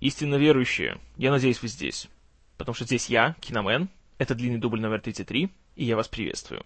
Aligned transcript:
истинно 0.00 0.36
верующие, 0.36 0.98
я 1.16 1.30
надеюсь, 1.30 1.62
вы 1.62 1.68
здесь. 1.68 2.08
Потому 2.56 2.74
что 2.74 2.84
здесь 2.84 3.08
я, 3.08 3.36
Киномен, 3.40 3.88
это 4.18 4.34
длинный 4.34 4.58
дубль 4.58 4.80
номер 4.80 5.00
33, 5.00 5.50
и 5.76 5.84
я 5.84 5.96
вас 5.96 6.08
приветствую. 6.08 6.64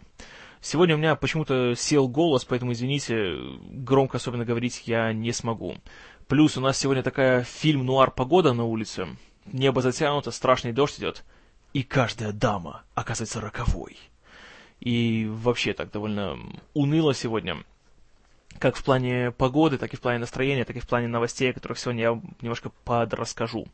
Сегодня 0.61 0.95
у 0.95 0.99
меня 0.99 1.15
почему-то 1.15 1.75
сел 1.77 2.09
голос, 2.09 2.45
поэтому, 2.45 2.73
извините, 2.73 3.37
громко 3.71 4.17
особенно 4.17 4.45
говорить 4.45 4.83
я 4.87 5.13
не 5.13 5.31
смогу. 5.31 5.77
Плюс 6.27 6.57
у 6.57 6.61
нас 6.61 6.79
сегодня 6.79 7.03
такая 7.03 7.45
фильм-нуар 7.45 8.11
погода 8.11 8.55
на 8.55 8.65
улице. 8.65 9.09
Небо 9.45 9.83
затянуто, 9.83 10.31
страшный 10.31 10.73
дождь 10.73 10.99
идет. 10.99 11.23
И 11.75 11.83
каждая 11.83 12.33
дама 12.33 12.83
оказывается 12.95 13.43
роковой. 13.43 13.99
И 14.81 15.29
вообще 15.31 15.75
так 15.75 15.91
довольно 15.91 16.39
уныло 16.73 17.15
сегодня. 17.15 17.63
Как 18.59 18.77
в 18.77 18.85
плане 18.85 19.31
погоды, 19.31 19.79
так 19.79 19.93
и 19.93 19.97
в 19.97 20.01
плане 20.01 20.19
настроения, 20.19 20.65
так 20.65 20.77
и 20.77 20.81
в 20.81 20.87
плане 20.87 21.09
новостей, 21.09 21.51
о 21.51 21.55
которых 21.55 21.79
сегодня 21.79 22.03
я 22.03 22.21
немножко 22.41 22.71
подрасскажу. 22.85 23.67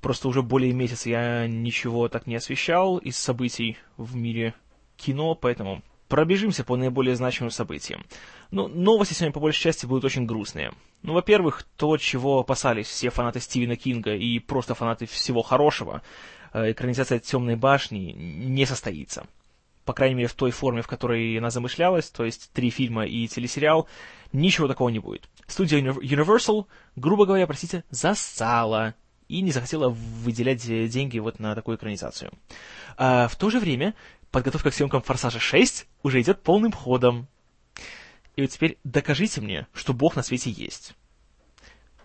Просто 0.00 0.28
уже 0.28 0.42
более 0.42 0.72
месяца 0.72 1.10
я 1.10 1.46
ничего 1.46 2.08
так 2.08 2.26
не 2.26 2.36
освещал 2.36 2.98
из 2.98 3.16
событий 3.16 3.76
в 3.96 4.16
мире 4.16 4.54
кино, 4.96 5.34
поэтому 5.34 5.82
Пробежимся 6.10 6.64
по 6.64 6.74
наиболее 6.74 7.14
значимым 7.14 7.52
событиям. 7.52 8.04
Ну, 8.50 8.66
новости 8.66 9.14
сегодня 9.14 9.32
по 9.32 9.38
большей 9.38 9.62
части 9.62 9.86
будут 9.86 10.04
очень 10.04 10.26
грустные. 10.26 10.72
Ну, 11.02 11.12
во-первых, 11.12 11.62
то, 11.76 11.96
чего 11.98 12.40
опасались 12.40 12.88
все 12.88 13.10
фанаты 13.10 13.38
Стивена 13.38 13.76
Кинга 13.76 14.16
и 14.16 14.40
просто 14.40 14.74
фанаты 14.74 15.06
всего 15.06 15.42
хорошего, 15.42 16.02
э, 16.52 16.72
экранизация 16.72 17.20
«Темной 17.20 17.54
башни» 17.54 18.10
не 18.10 18.66
состоится. 18.66 19.24
По 19.84 19.92
крайней 19.92 20.14
мере, 20.14 20.28
в 20.28 20.34
той 20.34 20.50
форме, 20.50 20.82
в 20.82 20.86
которой 20.86 21.36
она 21.36 21.50
замышлялась, 21.50 22.10
то 22.10 22.24
есть 22.24 22.50
три 22.52 22.70
фильма 22.70 23.06
и 23.06 23.26
телесериал, 23.26 23.88
ничего 24.32 24.68
такого 24.68 24.88
не 24.88 24.98
будет. 24.98 25.28
Студия 25.46 25.80
Universal, 25.80 26.66
грубо 26.96 27.26
говоря, 27.26 27.46
простите, 27.46 27.84
зассала 27.90 28.94
и 29.28 29.40
не 29.42 29.52
захотела 29.52 29.88
выделять 29.88 30.64
деньги 30.90 31.18
вот 31.18 31.38
на 31.38 31.54
такую 31.54 31.76
экранизацию. 31.76 32.32
А 32.96 33.28
в 33.28 33.36
то 33.36 33.50
же 33.50 33.58
время 33.58 33.94
подготовка 34.30 34.70
к 34.70 34.74
съемкам 34.74 35.02
«Форсажа 35.02 35.38
6» 35.38 35.86
уже 36.02 36.20
идет 36.20 36.42
полным 36.42 36.72
ходом. 36.72 37.26
И 38.36 38.42
вот 38.42 38.50
теперь 38.50 38.78
докажите 38.84 39.40
мне, 39.40 39.66
что 39.72 39.92
Бог 39.92 40.16
на 40.16 40.22
свете 40.22 40.50
есть. 40.50 40.94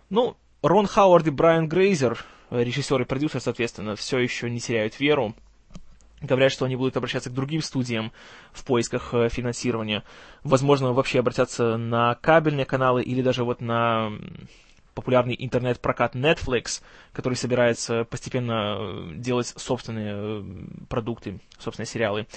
Ну, 0.10 0.38
Рон 0.62 0.88
Хауард 0.88 1.28
и 1.28 1.32
Брайан 1.32 1.68
Грейзер, 1.68 2.26
режиссер 2.50 3.02
и 3.02 3.06
продюсер, 3.06 3.42
соответственно, 3.42 3.96
все 3.96 4.20
еще 4.20 4.50
не 4.50 4.60
теряют 4.60 5.00
веру. 5.00 5.36
Говорят, 6.26 6.52
что 6.52 6.66
они 6.66 6.76
будут 6.76 6.98
обращаться 6.98 7.30
к 7.30 7.34
другим 7.34 7.62
студиям 7.62 8.12
в 8.52 8.66
поисках 8.66 9.14
э, 9.14 9.30
финансирования. 9.30 10.04
Возможно, 10.44 10.94
вообще 10.94 11.20
обратятся 11.20 11.78
на 11.78 12.16
кабельные 12.16 12.66
каналы 12.66 13.04
или 13.04 13.22
даже 13.22 13.44
вот 13.44 13.62
на 13.62 14.12
популярный 14.96 15.36
интернет-прокат 15.38 16.16
Netflix, 16.16 16.82
который 17.12 17.36
собирается 17.36 18.06
постепенно 18.06 18.78
э, 18.80 19.14
делать 19.16 19.54
собственные 19.56 20.14
э, 20.16 20.44
продукты, 20.90 21.40
собственные 21.60 21.88
сериалы. 21.88 22.28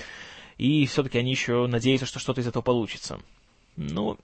И 0.58 0.86
все-таки 0.86 1.18
они 1.18 1.30
еще 1.30 1.66
надеются, 1.66 2.06
что 2.06 2.18
что-то 2.18 2.40
из 2.40 2.48
этого 2.48 2.62
получится. 2.62 3.20
Ну, 3.76 4.18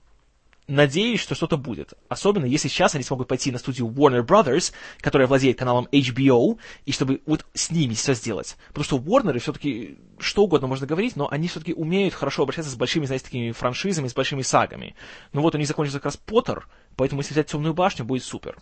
надеюсь, 0.67 1.19
что 1.19 1.35
что-то 1.35 1.57
будет. 1.57 1.93
Особенно, 2.09 2.45
если 2.45 2.67
сейчас 2.67 2.95
они 2.95 3.03
смогут 3.03 3.27
пойти 3.27 3.51
на 3.51 3.57
студию 3.57 3.87
Warner 3.87 4.25
Brothers, 4.25 4.73
которая 4.99 5.27
владеет 5.27 5.57
каналом 5.57 5.87
HBO, 5.91 6.57
и 6.85 6.91
чтобы 6.91 7.21
вот 7.25 7.45
с 7.53 7.71
ними 7.71 7.93
все 7.93 8.13
сделать. 8.13 8.57
Потому 8.69 8.83
что 8.83 8.97
Warner 8.97 9.37
все-таки 9.39 9.97
что 10.17 10.43
угодно 10.43 10.67
можно 10.67 10.87
говорить, 10.87 11.15
но 11.15 11.29
они 11.29 11.47
все-таки 11.47 11.73
умеют 11.73 12.13
хорошо 12.13 12.43
обращаться 12.43 12.71
с 12.71 12.75
большими, 12.75 13.05
знаете, 13.05 13.25
такими 13.25 13.51
франшизами, 13.51 14.07
с 14.07 14.13
большими 14.13 14.41
сагами. 14.41 14.95
Ну 15.33 15.41
вот 15.41 15.55
они 15.55 15.65
закончатся 15.65 15.99
как 15.99 16.05
раз 16.05 16.17
Поттер, 16.17 16.67
поэтому 16.95 17.21
если 17.21 17.33
взять 17.33 17.47
Темную 17.47 17.73
башню, 17.73 18.05
будет 18.05 18.23
супер. 18.23 18.57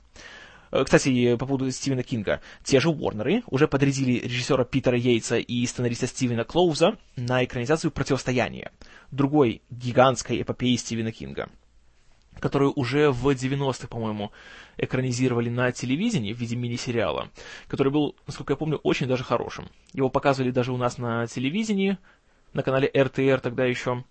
Э, 0.71 0.83
кстати, 0.83 1.35
по 1.35 1.45
поводу 1.45 1.69
Стивена 1.71 2.03
Кинга. 2.03 2.41
Те 2.63 2.79
же 2.79 2.89
Уорнеры 2.89 3.43
уже 3.47 3.67
подрядили 3.67 4.19
режиссера 4.19 4.63
Питера 4.65 4.97
Йейтса 4.97 5.37
и 5.37 5.65
сценариста 5.65 6.07
Стивена 6.07 6.43
Клоуза 6.43 6.97
на 7.15 7.43
экранизацию 7.45 7.91
«Противостояние», 7.91 8.71
другой 9.11 9.61
гигантской 9.69 10.41
эпопеи 10.41 10.75
Стивена 10.75 11.11
Кинга 11.11 11.49
которую 12.39 12.73
уже 12.73 13.11
в 13.11 13.27
90-х, 13.29 13.87
по-моему, 13.87 14.31
экранизировали 14.77 15.49
на 15.49 15.71
телевидении 15.71 16.33
в 16.33 16.37
виде 16.37 16.55
мини-сериала, 16.55 17.29
который 17.67 17.91
был, 17.91 18.15
насколько 18.27 18.53
я 18.53 18.57
помню, 18.57 18.77
очень 18.77 19.07
даже 19.07 19.23
хорошим. 19.23 19.69
Его 19.93 20.09
показывали 20.09 20.51
даже 20.51 20.71
у 20.71 20.77
нас 20.77 20.97
на 20.97 21.27
телевидении, 21.27 21.97
на 22.53 22.63
канале 22.63 22.91
РТР 22.95 23.39
тогда 23.39 23.65
еще. 23.65 24.03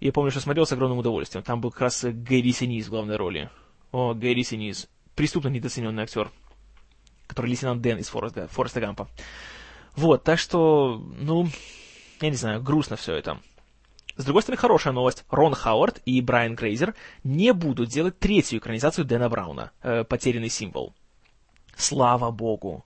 Я 0.00 0.12
помню, 0.12 0.30
что 0.30 0.40
смотрел 0.40 0.66
с 0.66 0.72
огромным 0.72 0.98
удовольствием. 0.98 1.44
Там 1.44 1.60
был 1.60 1.70
как 1.70 1.82
раз 1.82 2.04
Гэри 2.04 2.52
Синис 2.52 2.86
в 2.86 2.90
главной 2.90 3.16
роли. 3.16 3.50
О, 3.92 4.14
Гэри 4.14 4.44
Синис. 4.44 4.88
Преступно 5.14 5.48
недооцененный 5.48 6.04
актер, 6.04 6.30
который 7.26 7.48
лейтенант 7.48 7.82
Дэн 7.82 7.98
из 7.98 8.08
Фореста, 8.08 8.48
Фореста 8.48 8.80
Гампа. 8.80 9.08
Вот, 9.96 10.22
так 10.24 10.38
что, 10.38 11.02
ну, 11.18 11.48
я 12.20 12.30
не 12.30 12.36
знаю, 12.36 12.62
грустно 12.62 12.96
все 12.96 13.14
это. 13.14 13.40
С 14.16 14.24
другой 14.24 14.42
стороны, 14.42 14.60
хорошая 14.60 14.92
новость. 14.92 15.24
Рон 15.30 15.54
Хауард 15.54 16.02
и 16.04 16.20
Брайан 16.20 16.54
Грейзер 16.54 16.94
не 17.24 17.52
будут 17.52 17.88
делать 17.88 18.18
третью 18.18 18.58
экранизацию 18.58 19.04
Дэна 19.04 19.28
Брауна, 19.28 19.72
э, 19.82 20.04
«Потерянный 20.04 20.48
символ». 20.48 20.94
Слава 21.76 22.30
богу. 22.30 22.84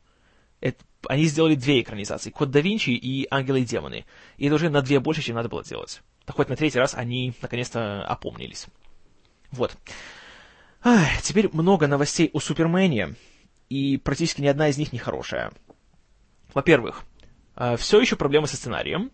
Это, 0.61 0.85
они 1.09 1.25
сделали 1.25 1.55
две 1.55 1.81
экранизации, 1.81 2.31
«Код 2.31 2.51
да 2.51 2.61
Винчи» 2.61 2.91
и 2.91 3.27
«Ангелы 3.31 3.61
и 3.61 3.65
демоны». 3.65 4.05
И 4.37 4.47
это 4.47 4.55
уже 4.55 4.71
на 4.71 4.83
две 4.83 5.01
больше, 5.01 5.23
чем 5.23 5.37
надо 5.37 5.49
было 5.49 5.65
делать. 5.65 6.03
Так 6.25 6.37
хоть 6.37 6.49
на 6.49 6.57
третий 6.57 6.79
раз 6.79 6.95
они 6.95 7.35
наконец-то 7.43 8.05
опомнились. 8.07 8.67
Вот. 9.51 9.77
Ах, 10.83 11.23
теперь 11.23 11.49
много 11.53 11.87
новостей 11.87 12.31
о 12.33 12.41
Супермене, 12.41 13.15
и 13.69 13.97
практически 13.97 14.41
ни 14.41 14.47
одна 14.47 14.69
из 14.69 14.79
них 14.79 14.93
не 14.93 14.99
хорошая. 14.99 15.53
Во-первых, 16.53 17.05
э, 17.57 17.77
все 17.77 18.01
еще 18.01 18.17
проблемы 18.17 18.47
со 18.47 18.57
сценарием. 18.57 19.11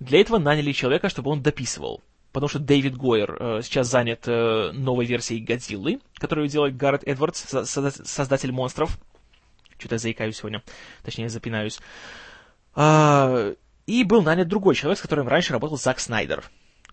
Для 0.00 0.20
этого 0.20 0.38
наняли 0.38 0.72
человека, 0.72 1.08
чтобы 1.08 1.30
он 1.30 1.42
дописывал. 1.42 2.02
Потому 2.32 2.48
что 2.48 2.58
Дэвид 2.58 2.96
Гойер 2.96 3.36
э, 3.38 3.60
сейчас 3.62 3.88
занят 3.88 4.26
э, 4.26 4.70
новой 4.72 5.04
версией 5.04 5.44
Годзиллы, 5.44 6.00
которую 6.14 6.48
делает 6.48 6.76
Гаррет 6.76 7.02
Эдвардс, 7.04 7.44
создатель 7.66 8.52
монстров. 8.52 8.98
Что-то 9.78 9.96
я 9.96 9.98
заикаюсь 9.98 10.36
сегодня, 10.36 10.62
точнее 11.02 11.28
запинаюсь. 11.28 11.80
А, 12.74 13.52
и 13.86 14.04
был 14.04 14.22
нанят 14.22 14.46
другой 14.46 14.74
человек, 14.74 14.98
с 14.98 15.02
которым 15.02 15.26
раньше 15.26 15.52
работал 15.52 15.76
Зак 15.76 15.98
Снайдер. 15.98 16.44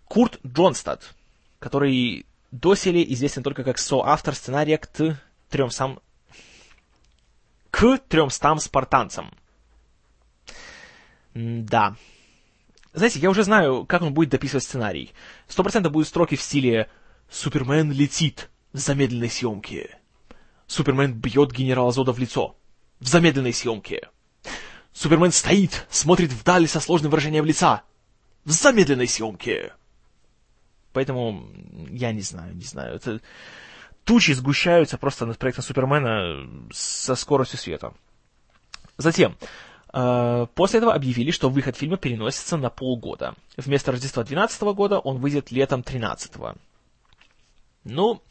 Курт 0.05 0.39
Джонстад, 0.45 1.13
который 1.59 2.25
доселе 2.51 3.03
известен 3.13 3.43
только 3.43 3.63
как 3.63 3.77
соавтор 3.77 4.33
сценария 4.33 4.77
к 4.77 4.87
трем 5.49 5.69
сам... 5.69 5.99
к 7.69 7.99
тремстам 8.07 8.59
спартанцам. 8.59 9.31
Да, 11.35 11.95
знаете, 12.97 13.19
я 13.19 13.29
уже 13.29 13.43
знаю, 13.43 13.85
как 13.85 14.01
он 14.01 14.13
будет 14.13 14.29
дописывать 14.29 14.63
сценарий. 14.63 15.13
Сто 15.47 15.63
процентов 15.63 15.91
будут 15.91 16.07
строки 16.07 16.35
в 16.35 16.41
стиле 16.41 16.89
«Супермен 17.29 17.91
летит 17.91 18.49
в 18.73 18.77
замедленной 18.77 19.29
съемке». 19.29 19.97
«Супермен 20.65 21.13
бьет 21.13 21.51
генерала 21.51 21.91
Зода 21.91 22.11
в 22.11 22.19
лицо» 22.19 22.57
в 22.99 23.07
замедленной 23.07 23.53
съемке. 23.53 24.09
«Супермен 24.93 25.31
стоит, 25.31 25.85
смотрит 25.89 26.31
вдаль 26.31 26.67
со 26.67 26.79
сложным 26.79 27.11
выражением 27.11 27.45
лица» 27.45 27.83
в 28.43 28.51
замедленной 28.51 29.07
съемке. 29.07 29.73
Поэтому 30.93 31.47
я 31.89 32.11
не 32.11 32.21
знаю, 32.21 32.55
не 32.55 32.63
знаю. 32.63 32.95
Это... 32.95 33.21
Тучи 34.05 34.31
сгущаются 34.31 34.97
просто 34.97 35.25
над 35.25 35.37
проектом 35.37 35.65
Супермена 35.65 36.69
со 36.71 37.15
скоростью 37.15 37.59
света. 37.59 37.93
Затем, 38.95 39.35
после 40.53 40.77
этого 40.77 40.93
объявили, 40.93 41.31
что 41.31 41.49
выход 41.49 41.75
фильма 41.75 41.97
переносится 41.97 42.57
на 42.57 42.69
полгода. 42.69 43.33
Вместо 43.55 43.91
Рождества 43.91 44.23
2012 44.23 44.61
года 44.75 44.99
он 44.99 45.17
выйдет 45.17 45.51
летом 45.51 45.81
2013. 45.81 46.57
Ну, 47.85 48.21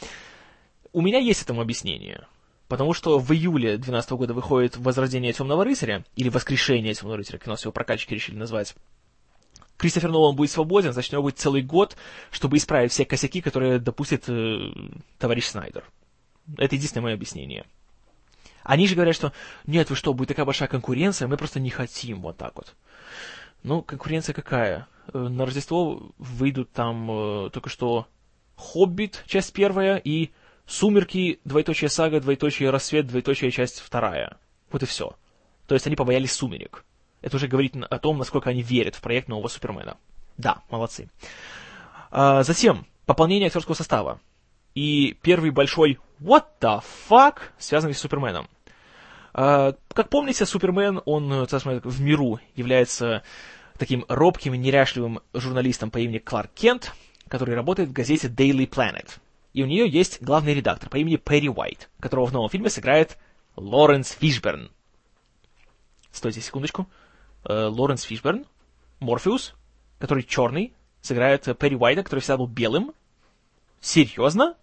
у 0.93 1.01
меня 1.01 1.19
есть 1.19 1.43
этому 1.43 1.63
объяснение. 1.63 2.27
Потому 2.69 2.95
что 2.95 3.19
в 3.19 3.33
июле 3.33 3.77
2012 3.77 4.11
года 4.13 4.35
выходит 4.35 4.77
«Возрождение 4.77 5.33
Темного 5.33 5.65
рыцаря», 5.65 6.05
или 6.17 6.29
«Воскрешение 6.29 6.95
Темного 6.95 7.19
рыцаря», 7.19 7.39
как 7.39 7.47
нас 7.49 7.63
его 7.63 7.73
прокачки 7.73 8.15
решили 8.15 8.37
назвать. 8.37 8.75
Кристофер 9.77 10.11
Нолан 10.11 10.35
будет 10.35 10.51
свободен, 10.51 10.93
значит, 10.93 11.13
у 11.13 11.17
него 11.17 11.25
будет 11.25 11.39
целый 11.39 11.63
год, 11.63 11.97
чтобы 12.31 12.57
исправить 12.57 12.93
все 12.93 13.05
косяки, 13.05 13.41
которые 13.41 13.79
допустит 13.79 14.29
э, 14.29 14.73
товарищ 15.19 15.45
Снайдер. 15.45 15.85
Это 16.57 16.75
единственное 16.75 17.05
мое 17.05 17.15
объяснение. 17.15 17.67
Они 18.67 18.89
же 18.89 18.97
говорят, 18.97 19.15
что 19.15 19.33
нет, 19.67 19.91
вы 19.91 19.97
что, 19.97 20.13
будет 20.13 20.29
такая 20.29 20.45
большая 20.45 20.69
конкуренция, 20.69 21.29
мы 21.29 21.37
просто 21.37 21.61
не 21.61 21.71
хотим 21.71 22.21
вот 22.21 22.37
так 22.37 22.57
вот. 22.57 22.75
Ну, 23.63 23.81
конкуренция 23.81 24.35
какая? 24.35 24.89
Э, 25.13 25.19
на 25.19 25.47
Рождество 25.47 26.11
выйдут 26.19 26.73
там 26.73 27.09
э, 27.11 27.51
только 27.51 27.71
что 27.71 28.09
«Хоббит», 28.57 29.23
часть 29.27 29.53
первая, 29.53 29.99
и 29.99 30.31
«Сумерки», 30.67 31.39
двоеточие 31.45 31.89
сага, 31.89 32.21
двоеточие 32.21 32.71
рассвет, 32.71 33.07
двоеточие 33.07 33.53
часть 33.53 33.79
вторая. 33.79 34.37
Вот 34.73 34.83
и 34.83 34.87
все. 34.87 35.17
То 35.69 35.75
есть 35.75 35.87
они 35.87 35.95
побоялись 35.95 36.33
«Сумерек». 36.33 36.85
Это 37.23 37.37
уже 37.37 37.47
говорит 37.47 37.77
о 37.77 37.99
том, 37.99 38.19
насколько 38.19 38.51
они 38.51 38.63
верят 38.63 38.97
в 38.97 39.01
проект 39.01 39.29
нового 39.29 39.47
Супермена. 39.47 39.97
Да, 40.39 40.63
молодцы. 40.71 41.09
А, 42.11 42.43
затем, 42.43 42.85
пополнение 43.05 43.47
актерского 43.47 43.75
состава. 43.75 44.21
И 44.75 45.17
первый 45.23 45.51
большой 45.51 46.01
«What 46.21 46.47
the 46.61 46.83
fuck?» 47.09 47.37
связанный 47.59 47.95
с 47.95 48.01
Суперменом. 48.01 48.49
Э, 49.37 49.75
как 49.93 50.09
помните, 50.09 50.47
Супермен, 50.47 51.03
он, 51.05 51.47
сказать, 51.47 51.85
в 51.85 52.01
миру 52.01 52.41
является 52.55 53.23
таким 53.79 54.07
робким 54.09 54.55
и 54.55 54.59
неряшливым 54.59 55.21
журналистом 55.35 55.91
по 55.91 55.99
имени 55.99 56.19
Кларк 56.19 56.51
Кент, 56.55 56.95
который 57.29 57.55
работает 57.55 57.91
в 57.91 57.93
газете 57.93 58.29
Daily 58.29 58.67
Planet. 58.69 59.07
И 59.53 59.63
у 59.63 59.67
нее 59.67 59.89
есть 59.89 60.23
главный 60.23 60.55
редактор 60.55 60.89
по 60.89 60.97
имени 60.97 61.17
Перри 61.17 61.51
Уайт, 61.51 61.91
которого 62.01 62.27
в 62.27 62.33
новом 62.33 62.49
фильме 62.49 62.71
сыграет 62.71 63.19
Лоренс 63.57 64.11
Фишберн. 64.13 64.71
Стойте 66.13 66.41
секундочку. 66.41 66.89
Э, 67.45 67.67
Лоренс 67.67 68.03
Фишберн, 68.03 68.47
Морфеус, 69.01 69.55
который 69.99 70.23
черный, 70.23 70.73
сыграет 71.03 71.45
Перри 71.59 71.77
Уайта, 71.77 72.03
который 72.03 72.21
всегда 72.21 72.39
был 72.39 72.47
белым. 72.47 72.93
Серьезно? 73.81 74.57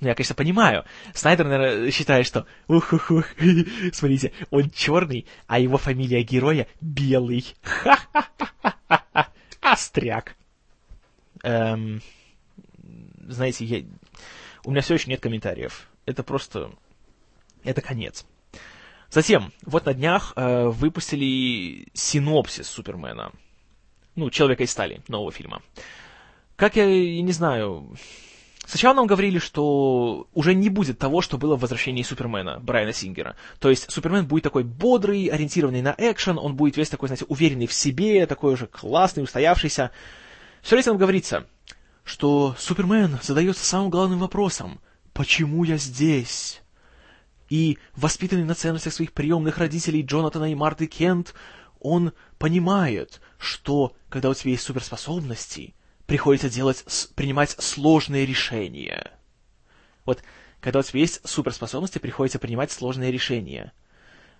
Ну, 0.00 0.08
я, 0.08 0.14
конечно, 0.14 0.34
понимаю. 0.34 0.84
Снайдер, 1.14 1.46
наверное, 1.46 1.90
считает, 1.90 2.26
что 2.26 2.46
ух-ух-ух, 2.66 3.26
смотрите, 3.92 4.32
он 4.50 4.70
черный, 4.70 5.26
а 5.46 5.58
его 5.58 5.76
фамилия 5.76 6.22
героя 6.22 6.66
белый. 6.80 7.44
Ха-ха-ха-ха-ха. 7.62 9.28
Остряк. 9.60 10.36
Эм, 11.42 12.00
знаете, 13.26 13.64
я... 13.64 13.84
у 14.64 14.70
меня 14.70 14.80
все 14.80 14.94
еще 14.94 15.10
нет 15.10 15.20
комментариев. 15.20 15.88
Это 16.06 16.22
просто... 16.22 16.72
Это 17.64 17.80
конец. 17.82 18.24
Затем, 19.10 19.52
вот 19.64 19.86
на 19.86 19.94
днях 19.94 20.32
э, 20.36 20.66
выпустили 20.66 21.88
синопсис 21.94 22.68
Супермена. 22.68 23.32
Ну, 24.14 24.30
Человека 24.30 24.64
из 24.64 24.70
стали, 24.70 25.00
нового 25.08 25.32
фильма. 25.32 25.62
Как 26.56 26.76
я, 26.76 26.84
я 26.84 27.22
не 27.22 27.32
знаю, 27.32 27.94
Сначала 28.68 28.92
нам 28.96 29.06
говорили, 29.06 29.38
что 29.38 30.28
уже 30.34 30.54
не 30.54 30.68
будет 30.68 30.98
того, 30.98 31.22
что 31.22 31.38
было 31.38 31.56
в 31.56 31.60
«Возвращении 31.60 32.02
Супермена» 32.02 32.60
Брайана 32.60 32.92
Сингера. 32.92 33.34
То 33.60 33.70
есть 33.70 33.90
Супермен 33.90 34.26
будет 34.26 34.44
такой 34.44 34.62
бодрый, 34.62 35.24
ориентированный 35.28 35.80
на 35.80 35.94
экшен, 35.96 36.36
он 36.36 36.54
будет 36.54 36.76
весь 36.76 36.90
такой, 36.90 37.08
знаете, 37.08 37.24
уверенный 37.28 37.66
в 37.66 37.72
себе, 37.72 38.26
такой 38.26 38.52
уже 38.52 38.66
классный, 38.66 39.22
устоявшийся. 39.22 39.90
Все 40.60 40.76
время 40.76 40.88
нам 40.88 40.98
говорится, 40.98 41.46
что 42.04 42.54
Супермен 42.58 43.18
задается 43.22 43.64
самым 43.64 43.88
главным 43.88 44.18
вопросом 44.18 44.80
«Почему 45.14 45.64
я 45.64 45.78
здесь?» 45.78 46.60
И, 47.48 47.78
воспитанный 47.96 48.44
на 48.44 48.54
ценностях 48.54 48.92
своих 48.92 49.14
приемных 49.14 49.56
родителей 49.56 50.02
Джонатана 50.02 50.52
и 50.52 50.54
Марты 50.54 50.88
Кент, 50.88 51.32
он 51.80 52.12
понимает, 52.36 53.22
что, 53.38 53.94
когда 54.10 54.28
у 54.28 54.34
тебя 54.34 54.50
есть 54.50 54.64
суперспособности, 54.64 55.74
приходится 56.08 56.48
делать, 56.48 56.84
принимать 57.14 57.50
сложные 57.50 58.24
решения. 58.24 59.12
Вот, 60.06 60.22
когда 60.58 60.80
у 60.80 60.82
тебя 60.82 61.00
есть 61.00 61.20
суперспособности, 61.28 61.98
приходится 61.98 62.38
принимать 62.38 62.72
сложные 62.72 63.12
решения. 63.12 63.72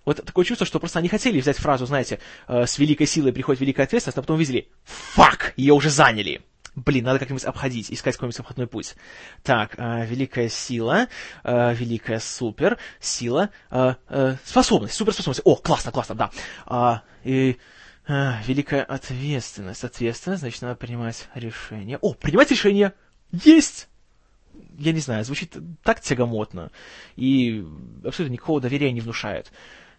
Вот 0.06 0.24
такое 0.24 0.46
чувство, 0.46 0.66
что 0.66 0.80
просто 0.80 0.98
они 0.98 1.10
хотели 1.10 1.38
взять 1.38 1.58
фразу, 1.58 1.84
знаете, 1.84 2.20
э, 2.48 2.64
с 2.66 2.78
великой 2.78 3.06
силой 3.06 3.34
приходит 3.34 3.60
великая 3.60 3.82
ответственность, 3.82 4.16
а 4.16 4.22
потом 4.22 4.36
увидели, 4.36 4.70
фак, 4.84 5.52
ее 5.58 5.74
уже 5.74 5.90
заняли. 5.90 6.40
Блин, 6.74 7.04
надо 7.04 7.18
как-нибудь 7.18 7.44
обходить, 7.44 7.92
искать 7.92 8.14
какой-нибудь 8.14 8.40
обходной 8.40 8.66
путь. 8.66 8.94
Так, 9.42 9.74
э, 9.76 10.06
великая 10.06 10.48
сила, 10.48 11.08
э, 11.44 11.74
великая 11.74 12.18
супер, 12.18 12.78
сила, 12.98 13.50
э, 13.70 13.94
э, 14.08 14.36
способность, 14.42 14.94
суперспособность. 14.94 15.42
О, 15.44 15.56
классно, 15.56 15.92
классно, 15.92 16.14
да. 16.14 16.30
А, 16.64 17.02
и 17.24 17.58
а, 18.08 18.40
великая 18.46 18.82
ответственность. 18.82 19.84
Ответственность, 19.84 20.40
значит, 20.40 20.62
надо 20.62 20.76
принимать 20.76 21.28
решение. 21.34 21.98
О, 21.98 22.14
принимать 22.14 22.50
решение! 22.50 22.94
Есть! 23.30 23.88
Я 24.78 24.92
не 24.92 25.00
знаю, 25.00 25.24
звучит 25.24 25.56
так 25.82 26.00
тягомотно. 26.00 26.72
И 27.16 27.64
абсолютно 28.02 28.32
никакого 28.32 28.62
доверия 28.62 28.92
не 28.92 29.02
внушает. 29.02 29.52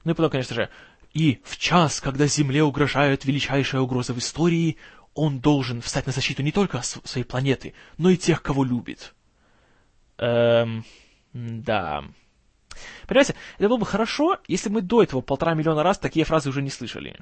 Ну 0.03 0.11
и 0.11 0.15
потом, 0.15 0.31
конечно 0.31 0.55
же, 0.55 0.69
и 1.13 1.39
в 1.43 1.57
час, 1.57 2.01
когда 2.01 2.25
Земле 2.25 2.63
угрожает 2.63 3.25
величайшая 3.25 3.81
угроза 3.81 4.13
в 4.13 4.17
истории, 4.17 4.77
он 5.13 5.39
должен 5.39 5.81
встать 5.81 6.07
на 6.07 6.11
защиту 6.11 6.41
не 6.41 6.51
только 6.51 6.81
своей 6.81 7.25
планеты, 7.25 7.73
но 7.97 8.09
и 8.09 8.17
тех, 8.17 8.41
кого 8.41 8.63
любит. 8.63 9.13
Эм, 10.17 10.83
да. 11.33 12.03
Понимаете, 13.07 13.35
это 13.57 13.69
было 13.69 13.77
бы 13.77 13.85
хорошо, 13.85 14.39
если 14.47 14.69
бы 14.69 14.75
мы 14.75 14.81
до 14.81 15.03
этого 15.03 15.21
полтора 15.21 15.53
миллиона 15.53 15.83
раз 15.83 15.99
такие 15.99 16.25
фразы 16.25 16.49
уже 16.49 16.61
не 16.61 16.69
слышали. 16.69 17.19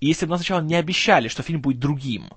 Если 0.00 0.26
бы 0.26 0.30
нам 0.30 0.38
сначала 0.38 0.60
не 0.60 0.74
обещали, 0.74 1.28
что 1.28 1.42
фильм 1.42 1.60
будет 1.60 1.78
другим. 1.78 2.30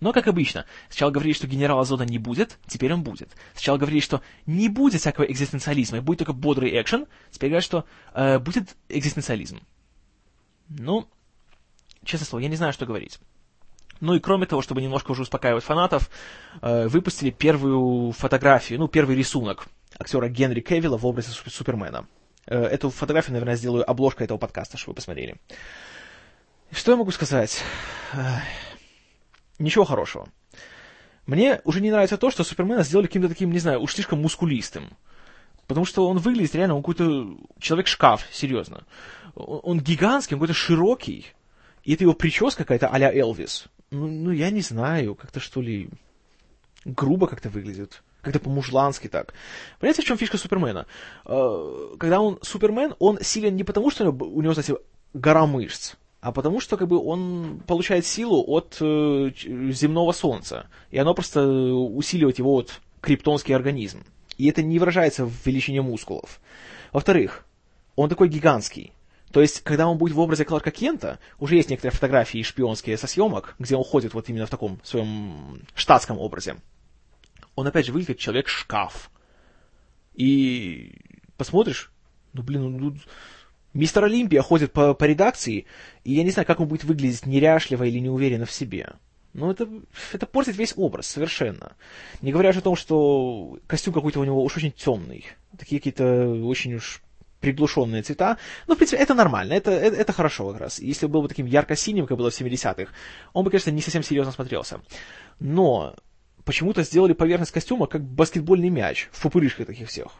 Но, 0.00 0.12
как 0.12 0.26
обычно, 0.26 0.66
сначала 0.88 1.10
говорили, 1.10 1.32
что 1.32 1.46
генерала 1.46 1.84
Зода 1.84 2.04
не 2.04 2.18
будет, 2.18 2.58
теперь 2.66 2.92
он 2.92 3.02
будет. 3.02 3.30
Сначала 3.54 3.78
говорили, 3.78 4.00
что 4.00 4.22
не 4.44 4.68
будет 4.68 5.00
всякого 5.00 5.24
экзистенциализма, 5.24 5.98
и 5.98 6.00
будет 6.00 6.18
только 6.18 6.32
бодрый 6.32 6.80
экшен, 6.80 7.06
теперь 7.30 7.50
говорят, 7.50 7.64
что 7.64 7.86
э, 8.12 8.38
будет 8.38 8.76
экзистенциализм. 8.88 9.60
Ну, 10.68 11.08
честное 12.04 12.26
слово, 12.26 12.42
я 12.42 12.48
не 12.48 12.56
знаю, 12.56 12.72
что 12.72 12.86
говорить. 12.86 13.18
Ну 14.00 14.14
и 14.14 14.20
кроме 14.20 14.46
того, 14.46 14.60
чтобы 14.60 14.82
немножко 14.82 15.12
уже 15.12 15.22
успокаивать 15.22 15.64
фанатов, 15.64 16.10
э, 16.60 16.88
выпустили 16.88 17.30
первую 17.30 18.12
фотографию, 18.12 18.78
ну, 18.78 18.88
первый 18.88 19.16
рисунок 19.16 19.68
актера 19.98 20.28
Генри 20.28 20.60
Кевилла 20.60 20.98
в 20.98 21.06
образе 21.06 21.30
Супермена. 21.30 22.06
Э, 22.46 22.64
эту 22.64 22.90
фотографию, 22.90 23.32
наверное, 23.32 23.56
сделаю 23.56 23.88
обложкой 23.88 24.26
этого 24.26 24.38
подкаста, 24.38 24.76
чтобы 24.76 24.92
вы 24.92 24.96
посмотрели. 24.96 25.40
Что 26.74 26.90
я 26.90 26.96
могу 26.96 27.12
сказать? 27.12 27.62
Ничего 29.58 29.84
хорошего. 29.84 30.28
Мне 31.26 31.60
уже 31.64 31.80
не 31.80 31.90
нравится 31.90 32.18
то, 32.18 32.30
что 32.30 32.42
Супермена 32.44 32.82
сделали 32.82 33.06
каким-то 33.06 33.28
таким, 33.28 33.52
не 33.52 33.60
знаю, 33.60 33.80
уж 33.80 33.94
слишком 33.94 34.20
мускулистым. 34.20 34.90
Потому 35.66 35.86
что 35.86 36.08
он 36.08 36.18
выглядит 36.18 36.54
реально, 36.54 36.74
он 36.74 36.82
какой-то 36.82 37.38
человек-шкаф, 37.60 38.26
серьезно. 38.30 38.84
Он 39.34 39.80
гигантский, 39.80 40.34
он 40.34 40.40
какой-то 40.40 40.54
широкий. 40.54 41.26
И 41.84 41.94
это 41.94 42.04
его 42.04 42.12
прическа 42.12 42.64
какая-то 42.64 42.88
а-ля 42.88 43.10
Элвис. 43.14 43.66
Ну, 43.90 44.08
ну, 44.08 44.30
я 44.32 44.50
не 44.50 44.60
знаю, 44.60 45.14
как-то 45.14 45.40
что 45.40 45.62
ли 45.62 45.88
грубо 46.84 47.26
как-то 47.28 47.48
выглядит. 47.48 48.02
Как-то 48.20 48.40
по-мужлански 48.40 49.08
так. 49.08 49.32
Понимаете, 49.78 50.02
в 50.02 50.06
чем 50.06 50.18
фишка 50.18 50.38
Супермена? 50.38 50.86
Э, 51.24 51.94
когда 51.98 52.20
он 52.20 52.38
Супермен, 52.42 52.94
он 52.98 53.18
силен 53.22 53.54
не 53.54 53.64
потому, 53.64 53.90
что 53.90 54.10
у 54.10 54.42
него, 54.42 54.54
знаете, 54.54 54.76
гора 55.12 55.46
мышц, 55.46 55.94
а 56.24 56.32
потому 56.32 56.58
что 56.58 56.78
как 56.78 56.88
бы 56.88 56.98
он 56.98 57.60
получает 57.66 58.06
силу 58.06 58.42
от 58.46 58.78
э, 58.80 59.30
земного 59.36 60.12
солнца, 60.12 60.68
и 60.90 60.96
оно 60.96 61.12
просто 61.12 61.46
усиливает 61.46 62.38
его 62.38 62.52
вот 62.52 62.80
криптонский 63.02 63.54
организм. 63.54 64.04
И 64.38 64.48
это 64.48 64.62
не 64.62 64.78
выражается 64.78 65.26
в 65.26 65.46
величине 65.46 65.82
мускулов. 65.82 66.40
Во-вторых, 66.94 67.44
он 67.94 68.08
такой 68.08 68.30
гигантский. 68.30 68.94
То 69.32 69.42
есть, 69.42 69.60
когда 69.64 69.86
он 69.86 69.98
будет 69.98 70.14
в 70.14 70.20
образе 70.20 70.46
Кларка 70.46 70.70
Кента, 70.70 71.18
уже 71.38 71.56
есть 71.56 71.68
некоторые 71.68 71.92
фотографии 71.92 72.40
шпионские 72.40 72.96
со 72.96 73.06
съемок, 73.06 73.54
где 73.58 73.76
он 73.76 73.84
ходит 73.84 74.14
вот 74.14 74.26
именно 74.30 74.46
в 74.46 74.50
таком 74.50 74.80
своем 74.82 75.60
штатском 75.74 76.18
образе. 76.18 76.56
Он 77.54 77.66
опять 77.66 77.84
же 77.84 77.92
выглядит 77.92 78.18
человек-шкаф. 78.18 79.10
И 80.14 81.02
посмотришь, 81.36 81.92
ну 82.32 82.42
блин, 82.42 82.78
ну, 82.78 82.96
Мистер 83.74 84.04
Олимпия 84.04 84.40
ходит 84.40 84.72
по, 84.72 84.94
по 84.94 85.04
редакции, 85.04 85.66
и 86.04 86.12
я 86.14 86.22
не 86.22 86.30
знаю, 86.30 86.46
как 86.46 86.60
он 86.60 86.68
будет 86.68 86.84
выглядеть 86.84 87.26
неряшливо 87.26 87.84
или 87.84 87.98
неуверенно 87.98 88.46
в 88.46 88.52
себе. 88.52 88.92
Но 89.32 89.50
это, 89.50 89.68
это 90.12 90.26
портит 90.26 90.56
весь 90.56 90.74
образ 90.76 91.08
совершенно. 91.08 91.72
Не 92.22 92.30
говоря 92.30 92.52
же 92.52 92.60
о 92.60 92.62
том, 92.62 92.76
что 92.76 93.58
костюм 93.66 93.92
какой-то 93.92 94.20
у 94.20 94.24
него 94.24 94.42
уж 94.42 94.56
очень 94.56 94.70
темный. 94.70 95.26
Такие 95.58 95.80
какие-то 95.80 96.28
очень 96.44 96.74
уж 96.74 97.02
приглушенные 97.40 98.02
цвета. 98.02 98.38
Но, 98.68 98.74
в 98.74 98.78
принципе, 98.78 99.02
это 99.02 99.12
нормально, 99.12 99.54
это, 99.54 99.72
это, 99.72 99.96
это 99.96 100.12
хорошо 100.12 100.50
как 100.52 100.60
раз. 100.60 100.78
Если 100.78 101.06
бы 101.06 101.14
был 101.14 101.22
бы 101.22 101.28
таким 101.28 101.46
ярко-синим, 101.46 102.06
как 102.06 102.16
было 102.16 102.30
в 102.30 102.40
70-х, 102.40 102.90
он 103.32 103.44
бы, 103.44 103.50
конечно, 103.50 103.70
не 103.70 103.82
совсем 103.82 104.04
серьезно 104.04 104.32
смотрелся. 104.32 104.80
Но 105.40 105.96
почему-то 106.44 106.84
сделали 106.84 107.12
поверхность 107.12 107.52
костюма 107.52 107.86
как 107.86 108.02
баскетбольный 108.02 108.70
мяч, 108.70 109.08
в 109.12 109.20
пупырышках 109.20 109.66
таких 109.66 109.88
всех. 109.88 110.12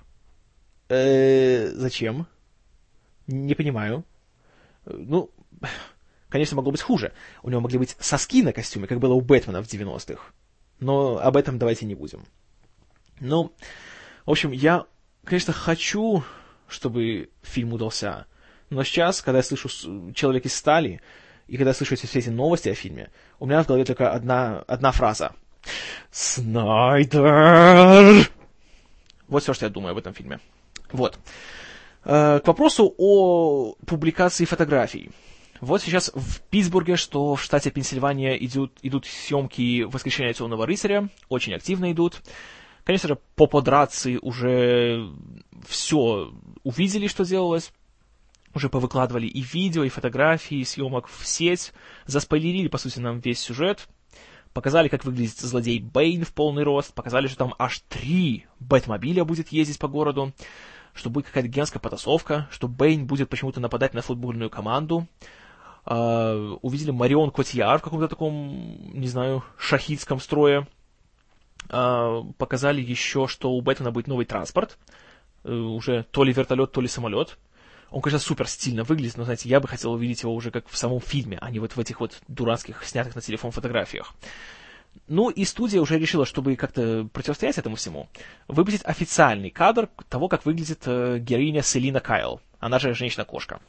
Э-э, 0.89 1.71
зачем? 1.75 2.27
Не 3.27 3.55
понимаю. 3.55 4.05
Ну, 4.85 5.31
конечно, 6.29 6.57
могло 6.57 6.73
быть 6.73 6.83
хуже. 6.83 7.13
У 7.43 7.51
него 7.51 7.61
могли 7.61 7.79
быть 7.79 7.97
соски 8.01 8.43
на 8.43 8.53
костюме, 8.53 8.87
как 8.87 8.99
было 8.99 9.15
у 9.15 9.21
Бэтмена 9.21 9.63
в 9.63 9.67
90-х. 9.67 10.33
Но 10.81 11.19
об 11.19 11.37
этом 11.37 11.59
давайте 11.59 11.87
не 11.87 11.95
будем. 11.95 12.25
Ну, 13.21 13.53
в 14.27 14.31
общем, 14.31 14.51
я, 14.53 14.87
конечно, 15.25 15.53
хочу, 15.53 16.25
чтобы 16.69 17.31
фильм 17.43 17.73
удался. 17.73 18.27
Но 18.71 18.83
сейчас, 18.85 19.23
когда 19.23 19.39
я 19.39 19.43
слышу 19.43 19.69
«Человек 20.13 20.47
из 20.47 20.55
стали», 20.55 21.01
и 21.47 21.57
когда 21.57 21.71
я 21.71 21.75
слышу 21.75 21.95
все 21.97 22.19
эти 22.19 22.31
новости 22.31 22.71
о 22.71 22.75
фильме, 22.75 23.11
у 23.39 23.47
меня 23.47 23.63
в 23.63 23.67
голове 23.67 23.85
только 23.85 24.11
одна, 24.11 24.65
одна 24.67 24.93
фраза. 24.93 25.33
«Снайдер!» 26.11 27.21
Вот 29.29 29.43
все, 29.43 29.55
что 29.55 29.67
я 29.67 29.71
думаю 29.71 29.93
об 29.93 29.99
этом 29.99 30.15
фильме. 30.15 30.41
Вот. 30.93 31.19
Э, 32.05 32.41
к 32.41 32.47
вопросу 32.47 32.95
о 32.99 33.75
публикации 33.87 34.45
фотографий. 34.45 35.11
Вот 35.61 35.81
сейчас 35.81 36.11
в 36.15 36.41
Питтсбурге, 36.43 36.97
что 36.97 37.35
в 37.35 37.43
штате 37.43 37.71
Пенсильвания 37.71 38.35
идут, 38.35 38.73
идут 38.83 39.07
съемки 39.07 39.83
«Воскрешения 39.85 40.35
темного 40.35 40.67
рыцаря», 40.67 41.09
очень 41.29 41.55
активно 41.55 41.93
идут. 41.93 42.21
Конечно 42.85 43.09
же, 43.09 43.19
по 43.35 43.47
подрации 43.47 44.19
уже 44.21 45.09
все 45.67 46.31
увидели, 46.63 47.07
что 47.07 47.25
делалось. 47.25 47.73
уже 48.55 48.69
повыкладывали 48.69 49.27
и 49.27 49.41
видео, 49.41 49.85
и 49.85 49.89
фотографии, 49.89 50.59
и 50.59 50.65
съемок 50.65 51.09
в 51.09 51.27
сеть, 51.27 51.73
заспойлерили, 52.07 52.69
по 52.69 52.79
сути, 52.79 53.01
нам 53.01 53.19
весь 53.19 53.41
сюжет, 53.41 53.89
показали, 54.53 54.89
как 54.89 55.05
выглядит 55.05 55.39
злодей 55.39 55.81
Бэйн 55.81 56.25
в 56.25 56.33
полный 56.33 56.63
рост, 56.63 56.95
показали, 56.95 57.27
что 57.27 57.39
там 57.39 57.55
аж 57.59 57.81
три 57.89 58.47
Бэтмобиля 58.61 59.25
будет 59.25 59.49
ездить 59.49 59.79
по 59.79 59.89
городу, 59.89 60.33
что 60.95 61.11
будет 61.11 61.27
какая-то 61.27 61.49
генская 61.49 61.81
потасовка, 61.81 62.49
что 62.51 62.69
Бэйн 62.69 63.07
будет 63.07 63.29
почему-то 63.29 63.61
нападать 63.61 63.95
на 63.95 64.03
футбольную 64.03 64.51
команду. 64.51 65.07
Uh, 65.85 66.59
увидели 66.63 66.93
Марион 66.93 67.31
Котьяр 67.31 67.79
в 67.79 67.83
каком-то 67.83 68.09
таком, 68.09 68.91
не 68.95 69.07
знаю, 69.07 69.45
шахидском 69.59 70.19
строе. 70.19 70.67
Uh, 71.69 72.33
показали 72.35 72.81
еще, 72.81 73.27
что 73.27 73.53
у 73.53 73.61
Бэтмена 73.61 73.91
будет 73.91 74.07
новый 74.07 74.25
транспорт. 74.25 74.79
Uh, 75.43 75.75
уже 75.75 76.05
то 76.11 76.25
ли 76.25 76.33
вертолет, 76.33 76.73
то 76.73 76.81
ли 76.81 76.89
самолет. 76.89 77.37
Он, 77.91 78.01
конечно, 78.01 78.27
супер 78.27 78.49
стильно 78.49 78.83
выглядит, 78.83 79.19
но, 79.19 79.25
знаете, 79.25 79.49
я 79.49 79.61
бы 79.61 79.69
хотел 79.69 79.93
увидеть 79.93 80.23
его 80.23 80.35
уже 80.35 80.51
как 80.51 80.69
в 80.69 80.77
самом 80.77 81.01
фильме, 81.01 81.39
а 81.41 81.51
не 81.51 81.59
вот 81.59 81.77
в 81.77 81.79
этих 81.79 82.01
вот 82.01 82.19
дурацких, 82.29 82.83
снятых 82.85 83.15
на 83.15 83.21
телефон 83.21 83.51
фотографиях. 83.51 84.15
Ну 85.07 85.29
и 85.29 85.45
студия 85.45 85.81
уже 85.81 85.99
решила, 85.99 86.25
чтобы 86.25 86.57
как-то 86.57 87.09
противостоять 87.13 87.59
этому 87.59 87.77
всему, 87.77 88.09
выпустить 88.49 88.85
официальный 88.85 89.51
кадр 89.51 89.89
того, 90.09 90.29
как 90.29 90.47
выглядит 90.47 90.83
э, 90.87 91.19
героиня 91.19 91.63
Селина 91.63 92.01
Кайл, 92.01 92.41
она 92.59 92.79
же 92.79 92.95
женщина-кошка. 92.95 93.61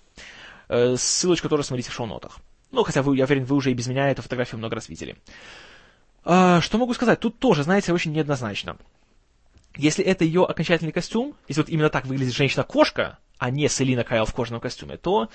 Э, 0.70 0.96
ссылочку 0.98 1.50
тоже 1.50 1.64
смотрите 1.64 1.92
в 1.92 1.94
шоу-нотах. 1.94 2.38
Ну, 2.72 2.84
хотя 2.84 3.02
вы, 3.02 3.18
я 3.18 3.26
уверен, 3.26 3.46
вы 3.46 3.56
уже 3.56 3.72
и 3.72 3.74
без 3.74 3.88
меня 3.88 4.10
эту 4.10 4.22
фотографию 4.22 4.60
много 4.60 4.76
раз 4.76 4.90
видели. 4.90 5.18
А, 6.24 6.62
что 6.62 6.78
могу 6.78 6.94
сказать? 6.94 7.20
Тут 7.20 7.40
тоже, 7.40 7.64
знаете, 7.64 7.94
очень 7.94 8.12
неоднозначно. 8.12 8.78
Если 9.78 10.04
это 10.04 10.24
ее 10.24 10.46
окончательный 10.46 10.92
костюм, 10.92 11.36
если 11.48 11.62
вот 11.62 11.70
именно 11.70 11.90
так 11.90 12.06
выглядит 12.06 12.34
женщина-кошка, 12.34 13.20
а 13.38 13.50
не 13.50 13.68
Селина 13.68 14.04
Кайл 14.04 14.26
в 14.26 14.34
кожаном 14.34 14.62
костюме, 14.62 14.98
то 14.98 15.30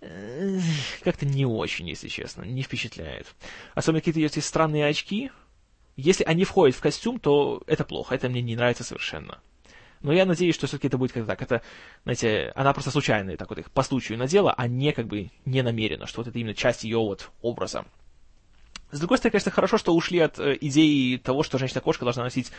э, 0.00 0.60
как-то 1.02 1.26
не 1.26 1.46
очень, 1.46 1.88
если 1.88 2.08
честно, 2.08 2.42
не 2.42 2.62
впечатляет. 2.62 3.26
Особенно 3.74 4.00
какие-то 4.00 4.20
эти 4.20 4.40
странные 4.40 4.86
очки. 4.86 5.30
Если 5.96 6.24
они 6.24 6.44
входят 6.44 6.76
в 6.76 6.80
костюм, 6.80 7.18
то 7.18 7.62
это 7.66 7.84
плохо, 7.84 8.14
это 8.14 8.28
мне 8.28 8.42
не 8.42 8.56
нравится 8.56 8.84
совершенно. 8.84 9.40
Но 10.02 10.12
я 10.12 10.26
надеюсь, 10.26 10.54
что 10.54 10.66
все-таки 10.66 10.88
это 10.88 10.98
будет 10.98 11.12
как-то 11.12 11.26
так. 11.28 11.42
Это, 11.42 11.62
знаете, 12.04 12.52
она 12.54 12.72
просто 12.72 12.90
случайно 12.90 13.36
так 13.36 13.48
вот 13.48 13.58
их 13.58 13.70
по 13.70 13.82
случаю 13.82 14.18
надела, 14.18 14.52
а 14.52 14.68
не 14.68 14.92
как 14.92 15.06
бы 15.06 15.30
не 15.44 15.62
намеренно, 15.62 16.06
что 16.06 16.20
вот 16.20 16.28
это 16.28 16.38
именно 16.38 16.54
часть 16.54 16.84
ее 16.84 16.98
вот 16.98 17.30
образа. 17.40 17.86
С 18.90 19.00
другой 19.00 19.18
стороны, 19.18 19.32
конечно, 19.32 19.50
хорошо, 19.50 19.78
что 19.78 19.94
ушли 19.94 20.20
от 20.20 20.38
э, 20.38 20.56
идеи 20.60 21.16
того, 21.16 21.42
что 21.42 21.58
женщина-кошка 21.58 22.04
должна 22.04 22.22
носить 22.22 22.52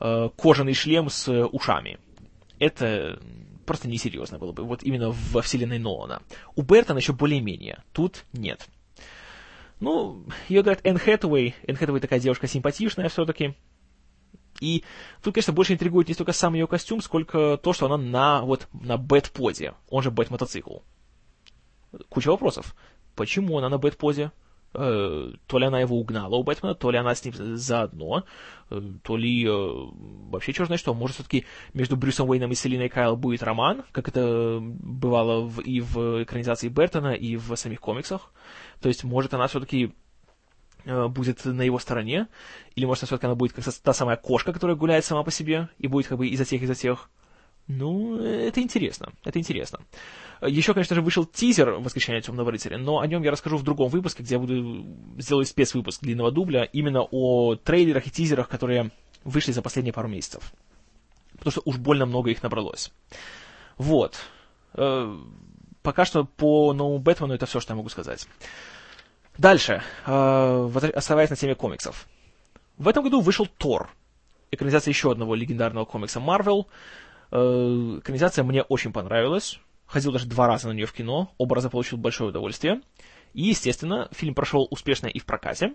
э, 0.00 0.30
кожаный 0.36 0.72
шлем 0.72 1.10
с 1.10 1.28
э, 1.28 1.44
ушами. 1.44 1.98
Это 2.58 3.20
просто 3.64 3.88
несерьезно 3.88 4.38
было 4.38 4.52
бы, 4.52 4.64
вот 4.64 4.82
именно 4.82 5.10
во 5.10 5.42
вселенной 5.42 5.78
Нолана. 5.78 6.22
У 6.54 6.62
Бертона 6.62 6.98
еще 6.98 7.12
более-менее, 7.12 7.82
тут 7.92 8.24
нет. 8.32 8.66
Ну, 9.80 10.24
ее 10.48 10.62
говорят 10.62 10.84
Энн 10.84 10.98
Хэтэуэй. 10.98 11.54
Энн 11.66 11.76
Хэтэуэй 11.76 12.00
такая 12.00 12.20
девушка 12.20 12.46
симпатичная 12.46 13.08
все-таки. 13.08 13.54
И 14.60 14.84
тут, 15.22 15.34
конечно, 15.34 15.52
больше 15.52 15.74
интригует 15.74 16.08
не 16.08 16.14
столько 16.14 16.32
сам 16.32 16.54
ее 16.54 16.66
костюм, 16.66 17.00
сколько 17.00 17.58
то, 17.58 17.72
что 17.72 17.86
она 17.86 17.96
на, 17.96 18.42
вот, 18.42 18.68
на 18.72 18.96
бэт-позе, 18.96 19.74
он 19.88 20.02
же 20.02 20.10
бэт-мотоцикл. 20.10 20.78
Куча 22.08 22.28
вопросов. 22.28 22.74
Почему 23.14 23.58
она 23.58 23.68
на 23.68 23.78
бэт-позе? 23.78 24.32
Э, 24.76 25.30
то 25.46 25.58
ли 25.58 25.66
она 25.66 25.80
его 25.80 25.96
угнала 25.96 26.34
у 26.34 26.42
Бэтмена, 26.42 26.74
то 26.74 26.90
ли 26.90 26.98
она 26.98 27.14
с 27.14 27.24
ним 27.24 27.34
заодно, 27.56 28.24
э, 28.70 28.80
то 29.02 29.16
ли 29.16 29.46
э, 29.46 29.50
вообще 29.50 30.52
черт 30.52 30.66
знает 30.66 30.80
что. 30.80 30.94
Может, 30.94 31.14
все-таки 31.14 31.46
между 31.74 31.96
Брюсом 31.96 32.28
Уэйном 32.28 32.50
и 32.50 32.56
Селиной 32.56 32.88
Кайл 32.88 33.16
будет 33.16 33.44
роман, 33.44 33.84
как 33.92 34.08
это 34.08 34.58
бывало 34.60 35.42
в, 35.42 35.60
и 35.60 35.80
в 35.80 36.24
экранизации 36.24 36.68
Бертона, 36.68 37.14
и 37.14 37.36
в 37.36 37.54
самих 37.54 37.80
комиксах. 37.80 38.32
То 38.80 38.88
есть, 38.88 39.04
может, 39.04 39.32
она 39.32 39.46
все-таки 39.46 39.94
будет 40.84 41.44
на 41.46 41.62
его 41.62 41.78
стороне, 41.78 42.26
или, 42.74 42.84
может, 42.84 43.04
все-таки 43.04 43.26
она 43.26 43.36
будет 43.36 43.54
как 43.54 43.64
та 43.64 43.92
самая 43.94 44.16
кошка, 44.16 44.52
которая 44.52 44.76
гуляет 44.76 45.04
сама 45.04 45.22
по 45.22 45.30
себе, 45.30 45.68
и 45.78 45.86
будет 45.86 46.08
как 46.08 46.18
бы 46.18 46.26
из-за 46.28 46.44
тех, 46.44 46.60
из-за 46.60 46.74
тех. 46.74 47.08
Ну, 47.66 48.18
это 48.18 48.60
интересно, 48.60 49.12
это 49.24 49.38
интересно. 49.38 49.80
Еще, 50.42 50.74
конечно 50.74 50.94
же, 50.94 51.00
вышел 51.00 51.24
тизер 51.24 51.70
«Воскрешения 51.70 52.20
темного 52.20 52.50
рыцаря», 52.50 52.76
но 52.76 53.00
о 53.00 53.06
нем 53.06 53.22
я 53.22 53.30
расскажу 53.30 53.56
в 53.56 53.62
другом 53.62 53.88
выпуске, 53.88 54.22
где 54.22 54.34
я 54.34 54.38
буду 54.38 54.84
сделать 55.18 55.48
спецвыпуск 55.48 56.02
длинного 56.02 56.30
дубля 56.30 56.64
именно 56.64 57.02
о 57.10 57.54
трейлерах 57.56 58.06
и 58.06 58.10
тизерах, 58.10 58.48
которые 58.48 58.90
вышли 59.24 59.52
за 59.52 59.62
последние 59.62 59.94
пару 59.94 60.08
месяцев. 60.08 60.52
Потому 61.32 61.52
что 61.52 61.62
уж 61.64 61.78
больно 61.78 62.04
много 62.04 62.30
их 62.30 62.42
набралось. 62.42 62.92
Вот. 63.78 64.16
Э, 64.74 65.16
пока 65.82 66.04
что 66.04 66.24
по 66.24 66.72
новому 66.74 66.98
Бэтмену 66.98 67.34
это 67.34 67.46
все, 67.46 67.60
что 67.60 67.72
я 67.72 67.76
могу 67.76 67.88
сказать. 67.88 68.26
Дальше. 69.38 69.82
Э, 70.06 70.70
оставаясь 70.94 71.30
на 71.30 71.36
теме 71.36 71.54
комиксов. 71.54 72.06
В 72.76 72.88
этом 72.88 73.04
году 73.04 73.20
вышел 73.20 73.46
Тор. 73.46 73.90
Экранизация 74.50 74.90
еще 74.90 75.10
одного 75.10 75.34
легендарного 75.34 75.84
комикса 75.84 76.20
Marvel. 76.20 76.66
Э, 77.30 77.98
экранизация 77.98 78.44
мне 78.44 78.62
очень 78.62 78.92
понравилась. 78.92 79.58
Ходил 79.86 80.12
даже 80.12 80.26
два 80.26 80.46
раза 80.46 80.68
на 80.68 80.72
нее 80.72 80.86
в 80.86 80.92
кино. 80.92 81.32
Оба 81.38 81.56
раза 81.56 81.70
получил 81.70 81.98
большое 81.98 82.30
удовольствие. 82.30 82.80
И, 83.32 83.42
естественно, 83.42 84.08
фильм 84.12 84.34
прошел 84.34 84.66
успешно 84.70 85.06
и 85.06 85.18
в 85.18 85.26
прокате. 85.26 85.74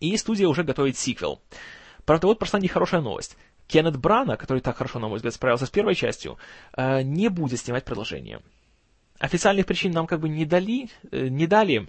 И 0.00 0.16
студия 0.16 0.48
уже 0.48 0.62
готовит 0.64 0.98
сиквел. 0.98 1.40
Правда, 2.04 2.26
вот 2.26 2.38
прошла 2.38 2.60
нехорошая 2.60 3.00
новость. 3.00 3.36
Кеннет 3.66 3.96
Брана, 3.96 4.36
который 4.36 4.60
так 4.60 4.76
хорошо, 4.76 4.98
на 4.98 5.08
мой 5.08 5.16
взгляд, 5.16 5.34
справился 5.34 5.66
с 5.66 5.70
первой 5.70 5.94
частью, 5.94 6.38
э, 6.76 7.02
не 7.02 7.28
будет 7.28 7.58
снимать 7.58 7.84
продолжение. 7.84 8.40
Официальных 9.18 9.66
причин 9.66 9.92
нам 9.92 10.06
как 10.06 10.20
бы 10.20 10.28
не 10.28 10.44
дали, 10.44 10.88
э, 11.10 11.28
не 11.28 11.46
дали, 11.46 11.88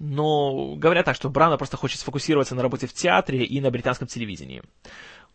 но 0.00 0.74
говорят 0.74 1.04
так, 1.04 1.14
что 1.14 1.28
Брана 1.28 1.56
просто 1.56 1.76
хочет 1.76 2.00
сфокусироваться 2.00 2.54
на 2.54 2.62
работе 2.62 2.86
в 2.86 2.92
театре 2.92 3.44
и 3.44 3.60
на 3.60 3.70
британском 3.70 4.08
телевидении 4.08 4.62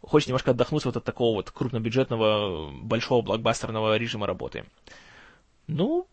хочет 0.01 0.29
немножко 0.29 0.51
отдохнуть 0.51 0.85
вот 0.85 0.97
от 0.97 1.03
такого 1.03 1.35
вот 1.35 1.51
крупнобюджетного, 1.51 2.71
большого 2.71 3.21
блокбастерного 3.21 3.97
режима 3.97 4.27
работы. 4.27 4.65
Ну, 5.67 6.07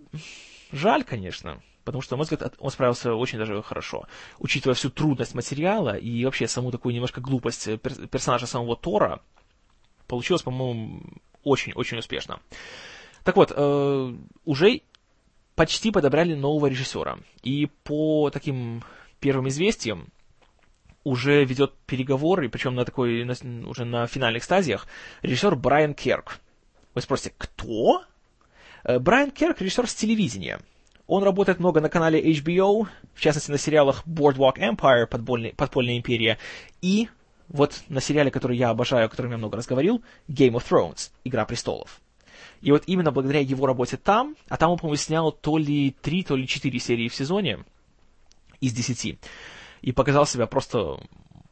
жаль, 0.73 1.05
конечно, 1.05 1.63
потому 1.85 2.03
что, 2.03 2.15
на 2.15 2.19
мой 2.19 2.25
взгляд, 2.25 2.55
он 2.59 2.71
справился 2.71 3.15
очень 3.15 3.39
даже 3.39 3.63
хорошо. 3.63 4.07
Учитывая 4.39 4.75
всю 4.75 4.91
трудность 4.91 5.35
материала 5.35 5.97
и 5.97 6.25
вообще 6.25 6.47
саму 6.47 6.71
такую 6.71 6.95
немножко 6.95 7.21
глупость 7.21 7.81
персонажа 7.81 8.47
самого 8.47 8.77
Тора, 8.77 9.21
получилось, 10.07 10.43
по-моему, 10.43 11.03
очень-очень 11.45 11.99
успешно. 11.99 12.41
Так 13.25 13.37
вот, 13.37 13.53
э, 13.55 14.15
уже 14.45 14.81
почти 15.55 15.91
подобрали 15.91 16.35
нового 16.35 16.67
режиссера. 16.67 17.19
И 17.43 17.67
по 17.85 18.31
таким 18.31 18.83
первым 19.19 19.49
известиям, 19.49 20.09
уже 21.09 21.45
ведет 21.45 21.75
переговоры, 21.87 22.49
причем 22.49 22.75
на 22.75 22.85
такой, 22.85 23.25
на, 23.25 23.35
уже 23.69 23.85
на 23.85 24.07
финальных 24.07 24.45
стадиях, 24.45 24.87
режиссер 25.23 25.57
Брайан 25.57 25.95
Керк. 25.95 26.39
Вы 26.95 27.01
спросите, 27.01 27.35
кто? 27.37 28.05
Э, 28.85 28.99
Брайан 28.99 29.31
Керк– 29.31 29.61
режиссер 29.61 29.89
с 29.89 29.95
телевидения. 29.95 30.61
Он 31.07 31.25
работает 31.25 31.59
много 31.59 31.81
на 31.81 31.89
канале 31.89 32.21
HBO, 32.21 32.87
в 33.15 33.21
частности 33.21 33.51
на 33.51 33.59
сериалах 33.59 34.07
Boardwalk 34.07 34.57
Empire, 34.59 35.07
Подпольная, 35.07 35.53
Подпольная 35.53 35.97
империя, 35.97 36.39
и 36.83 37.09
вот 37.49 37.83
на 37.89 38.01
сериале, 38.01 38.31
который 38.31 38.59
я 38.59 38.69
обожаю, 38.69 39.07
о 39.07 39.09
котором 39.09 39.31
я 39.31 39.39
много 39.39 39.57
раз 39.57 39.67
говорил, 39.67 40.03
Game 40.29 40.53
of 40.53 40.65
Thrones, 40.69 41.11
Игра 41.25 41.47
престолов. 41.47 42.01
И 42.61 42.71
вот 42.71 42.83
именно 42.87 43.11
благодаря 43.11 43.41
его 43.41 43.67
работе 43.67 43.97
там, 43.97 44.37
а 44.49 44.57
там 44.57 44.73
он, 44.73 44.79
по-моему, 44.79 44.97
снял 44.97 45.33
то 45.33 45.57
ли 45.57 45.95
три, 46.03 46.23
то 46.23 46.37
ли 46.37 46.47
четыре 46.47 46.79
серии 46.79 47.09
в 47.09 47.15
сезоне 47.15 47.65
из 48.61 48.73
десяти, 48.73 49.19
и 49.83 49.93
показал 49.93 50.27
себя 50.27 50.47
просто 50.47 50.99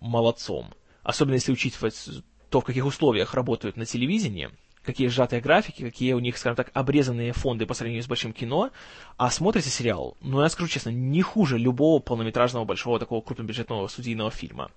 молодцом. 0.00 0.75
Особенно 1.02 1.35
если 1.35 1.52
учитывать 1.52 2.09
то, 2.50 2.61
в 2.61 2.64
каких 2.64 2.85
условиях 2.85 3.35
работают 3.35 3.76
на 3.76 3.87
телевидении, 3.87 4.50
какие 4.83 5.09
сжатые 5.09 5.42
графики, 5.42 5.83
какие 5.83 6.12
у 6.12 6.21
них, 6.21 6.38
скажем 6.38 6.56
так, 6.56 6.71
обрезанные 6.73 7.33
фонды 7.33 7.66
по 7.66 7.75
сравнению 7.75 8.02
с 8.02 8.09
большим 8.09 8.33
кино, 8.33 8.71
а 9.16 9.30
смотрите 9.30 9.68
сериал, 9.68 10.16
ну, 10.21 10.40
я 10.40 10.49
скажу 10.49 10.68
честно, 10.68 10.90
не 10.90 11.23
хуже 11.23 11.59
любого 11.59 11.99
полнометражного 11.99 12.64
большого 12.64 12.99
такого 12.99 13.21
крупнобюджетного 13.21 13.88
студийного 13.88 14.30
фильма, 14.30 14.71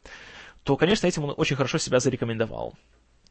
то, 0.64 0.76
конечно, 0.76 1.08
этим 1.08 1.24
он 1.26 1.34
очень 1.38 1.56
хорошо 1.56 1.78
себя 1.78 2.00
зарекомендовал. 2.00 2.74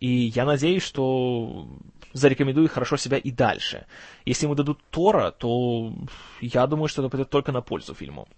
И 0.01 0.09
я 0.09 0.45
надеюсь, 0.45 0.85
что 0.85 1.69
зарекомендует 2.13 2.71
хорошо 2.71 2.97
себя 2.97 3.19
и 3.19 3.33
дальше. 3.33 3.87
Если 4.25 4.47
ему 4.47 4.55
дадут 4.55 4.79
Тора, 4.91 5.33
то 5.33 5.93
я 6.41 6.67
думаю, 6.69 6.89
что 6.89 7.03
это 7.03 7.11
пойдет 7.11 7.31
только 7.31 7.51
на 7.51 7.61
пользу 7.63 7.95
фильму 7.95 8.29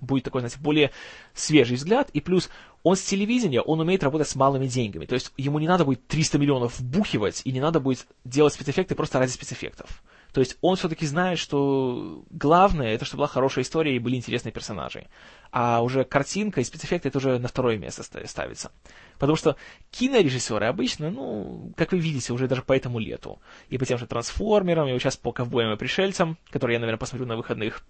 будет 0.00 0.24
такой, 0.24 0.40
знаете, 0.40 0.58
более 0.60 0.90
свежий 1.34 1.76
взгляд, 1.76 2.10
и 2.10 2.20
плюс 2.20 2.50
он 2.82 2.96
с 2.96 3.02
телевидения, 3.02 3.60
он 3.60 3.80
умеет 3.80 4.04
работать 4.04 4.28
с 4.28 4.36
малыми 4.36 4.66
деньгами, 4.66 5.06
то 5.06 5.14
есть 5.14 5.32
ему 5.36 5.58
не 5.58 5.66
надо 5.66 5.84
будет 5.84 6.06
300 6.06 6.38
миллионов 6.38 6.78
вбухивать, 6.78 7.42
и 7.44 7.52
не 7.52 7.60
надо 7.60 7.80
будет 7.80 8.06
делать 8.24 8.54
спецэффекты 8.54 8.94
просто 8.94 9.18
ради 9.18 9.30
спецэффектов. 9.30 10.02
То 10.36 10.40
есть 10.40 10.58
он 10.60 10.76
все-таки 10.76 11.06
знает, 11.06 11.38
что 11.38 12.22
главное, 12.28 12.92
это 12.92 13.06
чтобы 13.06 13.20
была 13.20 13.28
хорошая 13.28 13.64
история 13.64 13.96
и 13.96 13.98
были 13.98 14.16
интересные 14.16 14.52
персонажи. 14.52 15.06
А 15.50 15.80
уже 15.80 16.04
картинка 16.04 16.60
и 16.60 16.64
спецэффекты 16.64 17.08
это 17.08 17.16
уже 17.16 17.38
на 17.38 17.48
второе 17.48 17.78
место 17.78 18.02
ставится. 18.02 18.70
Потому 19.18 19.36
что 19.36 19.56
кинорежиссеры 19.92 20.66
обычно, 20.66 21.10
ну, 21.10 21.72
как 21.74 21.92
вы 21.92 22.00
видите, 22.00 22.34
уже 22.34 22.48
даже 22.48 22.60
по 22.60 22.74
этому 22.74 22.98
лету. 22.98 23.40
И 23.70 23.78
по 23.78 23.86
тем 23.86 23.96
же 23.96 24.06
трансформерам, 24.06 24.88
и 24.88 24.92
вот 24.92 25.00
сейчас 25.00 25.16
по 25.16 25.32
ковбоям 25.32 25.72
и 25.72 25.76
пришельцам, 25.78 26.36
которые 26.50 26.74
я, 26.74 26.80
наверное, 26.80 26.98
посмотрю 26.98 27.26
на 27.26 27.36
выходных, 27.36 27.82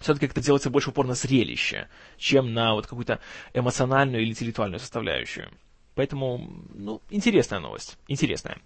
все-таки 0.00 0.26
как-то 0.26 0.42
делается 0.42 0.70
больше 0.70 0.90
упор 0.90 1.06
на 1.06 1.14
зрелище, 1.14 1.88
чем 2.18 2.52
на 2.52 2.74
вот 2.74 2.86
какую-то 2.86 3.20
эмоциональную 3.54 4.22
или 4.22 4.30
интеллектуальную 4.30 4.80
составляющую. 4.80 5.50
Поэтому, 5.94 6.50
ну, 6.74 7.00
интересная 7.10 7.60
новость. 7.60 7.98
Интересная. 8.06 8.58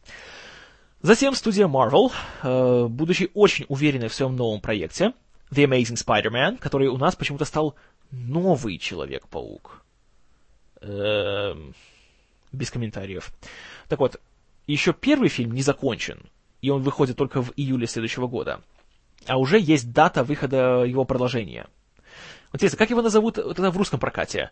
Затем 1.03 1.35
студия 1.35 1.67
Marvel, 1.67 2.13
э, 2.43 2.87
будучи 2.89 3.31
очень 3.35 3.65
уверенной 3.69 4.09
в 4.09 4.15
своем 4.15 4.37
новом 4.37 4.61
проекте, 4.61 5.15
The 5.51 5.65
Amazing 5.65 5.97
Spider-Man, 5.97 6.59
который 6.59 6.89
у 6.89 6.99
нас 6.99 7.17
почему-то 7.17 7.45
стал 7.45 7.75
новый 8.11 8.79
Человек-паук. 8.79 9.83
Э, 10.83 11.55
без 12.53 12.71
комментариев. 12.71 13.31
Так 13.89 14.01
вот, 14.01 14.21
еще 14.67 14.93
первый 14.93 15.29
фильм 15.29 15.53
не 15.53 15.63
закончен, 15.63 16.21
и 16.63 16.71
он 16.71 16.83
выходит 16.83 17.17
только 17.17 17.43
в 17.43 17.53
июле 17.57 17.87
следующего 17.87 18.27
года. 18.27 18.61
А 19.27 19.39
уже 19.39 19.59
есть 19.59 19.93
дата 19.93 20.25
выхода 20.25 20.85
его 20.85 21.05
продолжения. 21.05 21.67
Интересно, 22.53 22.79
как 22.79 22.91
его 22.91 23.03
назовут 23.03 23.35
тогда 23.35 23.71
в 23.71 23.77
русском 23.77 24.01
прокате? 24.01 24.51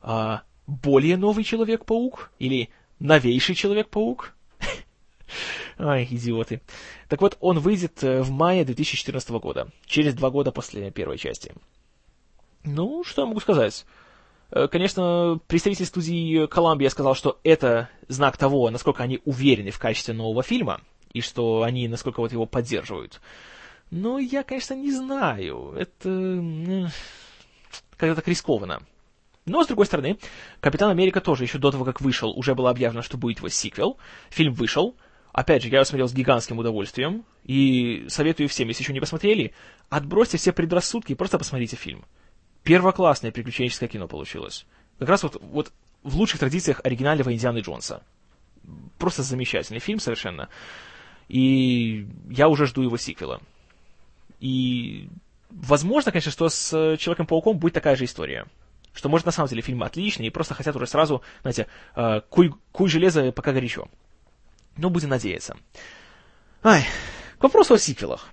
А, 0.00 0.42
более 0.66 1.16
новый 1.16 1.44
Человек-паук? 1.44 2.30
Или 2.38 2.70
новейший 2.98 3.54
Человек-паук? 3.54 4.34
Ай, 5.78 6.06
идиоты. 6.10 6.60
Так 7.08 7.20
вот, 7.22 7.36
он 7.40 7.58
выйдет 7.58 8.02
э, 8.02 8.22
в 8.22 8.30
мае 8.30 8.64
2014 8.64 9.30
года, 9.30 9.68
через 9.86 10.14
два 10.14 10.30
года 10.30 10.52
после 10.52 10.90
первой 10.90 11.18
части. 11.18 11.54
Ну, 12.64 13.04
что 13.04 13.22
я 13.22 13.26
могу 13.26 13.40
сказать? 13.40 13.86
Э, 14.50 14.68
конечно, 14.68 15.40
представитель 15.46 15.86
студии 15.86 16.46
Columbia 16.46 16.90
сказал, 16.90 17.14
что 17.14 17.38
это 17.44 17.88
знак 18.08 18.36
того, 18.36 18.68
насколько 18.70 19.02
они 19.02 19.20
уверены 19.24 19.70
в 19.70 19.78
качестве 19.78 20.14
нового 20.14 20.42
фильма, 20.42 20.80
и 21.12 21.20
что 21.20 21.62
они 21.62 21.88
насколько 21.88 22.20
вот 22.20 22.32
его 22.32 22.46
поддерживают. 22.46 23.20
Но 23.90 24.18
я, 24.18 24.42
конечно, 24.42 24.74
не 24.74 24.92
знаю. 24.92 25.74
Это 25.76 26.90
как-то 27.96 28.16
так 28.16 28.28
рискованно. 28.28 28.82
Но, 29.46 29.64
с 29.64 29.66
другой 29.66 29.86
стороны, 29.86 30.18
Капитан 30.60 30.90
Америка 30.90 31.20
тоже 31.20 31.44
еще 31.44 31.58
до 31.58 31.70
того, 31.70 31.84
как 31.84 32.00
вышел, 32.00 32.30
уже 32.30 32.54
было 32.54 32.70
объявлено, 32.70 33.02
что 33.02 33.16
будет 33.16 33.38
его 33.38 33.48
сиквел. 33.48 33.96
Фильм 34.30 34.52
вышел, 34.52 34.94
Опять 35.38 35.62
же, 35.62 35.68
я 35.68 35.76
его 35.76 35.84
смотрел 35.84 36.08
с 36.08 36.12
гигантским 36.12 36.58
удовольствием, 36.58 37.24
и 37.44 38.06
советую 38.08 38.48
всем, 38.48 38.66
если 38.66 38.82
еще 38.82 38.92
не 38.92 38.98
посмотрели, 38.98 39.52
отбросьте 39.88 40.36
все 40.36 40.52
предрассудки 40.52 41.12
и 41.12 41.14
просто 41.14 41.38
посмотрите 41.38 41.76
фильм. 41.76 42.04
Первоклассное 42.64 43.30
приключенческое 43.30 43.88
кино 43.88 44.08
получилось. 44.08 44.66
Как 44.98 45.08
раз 45.08 45.22
вот, 45.22 45.40
вот 45.40 45.72
в 46.02 46.16
лучших 46.16 46.40
традициях 46.40 46.80
оригинального 46.82 47.32
Индианы 47.32 47.58
Джонса. 47.58 48.02
Просто 48.98 49.22
замечательный 49.22 49.78
фильм 49.78 50.00
совершенно. 50.00 50.48
И 51.28 52.08
я 52.30 52.48
уже 52.48 52.66
жду 52.66 52.82
его 52.82 52.96
сиквела. 52.96 53.40
И 54.40 55.08
возможно, 55.50 56.12
конечно, 56.12 56.30
что 56.30 56.48
с 56.48 56.96
Человеком-пауком 56.98 57.58
будет 57.58 57.74
такая 57.74 57.96
же 57.96 58.04
история. 58.04 58.46
Что, 58.92 59.08
может, 59.08 59.26
на 59.26 59.32
самом 59.32 59.48
деле 59.48 59.62
фильм 59.62 59.82
отличный, 59.82 60.26
и 60.26 60.30
просто 60.30 60.54
хотят 60.54 60.74
уже 60.74 60.86
сразу, 60.86 61.22
знаете, 61.42 61.66
э, 61.94 62.20
куй, 62.28 62.54
куй 62.72 62.88
железо, 62.88 63.32
пока 63.32 63.52
горячо. 63.52 63.88
Но 64.76 64.90
будем 64.90 65.10
надеяться. 65.10 65.56
Ай, 66.62 66.84
к 67.38 67.42
вопросу 67.42 67.74
о 67.74 67.78
сиквелах. 67.78 68.28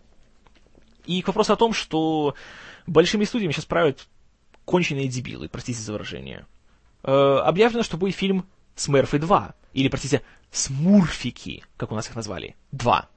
И 1.06 1.22
к 1.22 1.28
вопросу 1.28 1.54
о 1.54 1.58
том, 1.58 1.74
что 1.74 2.36
большими 2.88 3.26
студиями 3.26 3.52
сейчас 3.52 3.66
правят 3.66 4.08
конченые 4.66 5.08
дебилы, 5.08 5.50
простите 5.50 5.80
за 5.80 5.94
выражение. 5.94 6.48
Э, 7.04 7.12
объявлено, 7.44 7.84
что 7.84 7.98
будет 7.98 8.16
фильм 8.16 8.48
«Смерфы 8.76 9.18
2», 9.18 9.54
или, 9.74 9.90
простите, 9.90 10.24
«Смурфики», 10.52 11.64
как 11.78 11.92
у 11.92 11.96
нас 11.96 12.08
их 12.10 12.16
назвали, 12.16 12.56
2. 12.72 13.10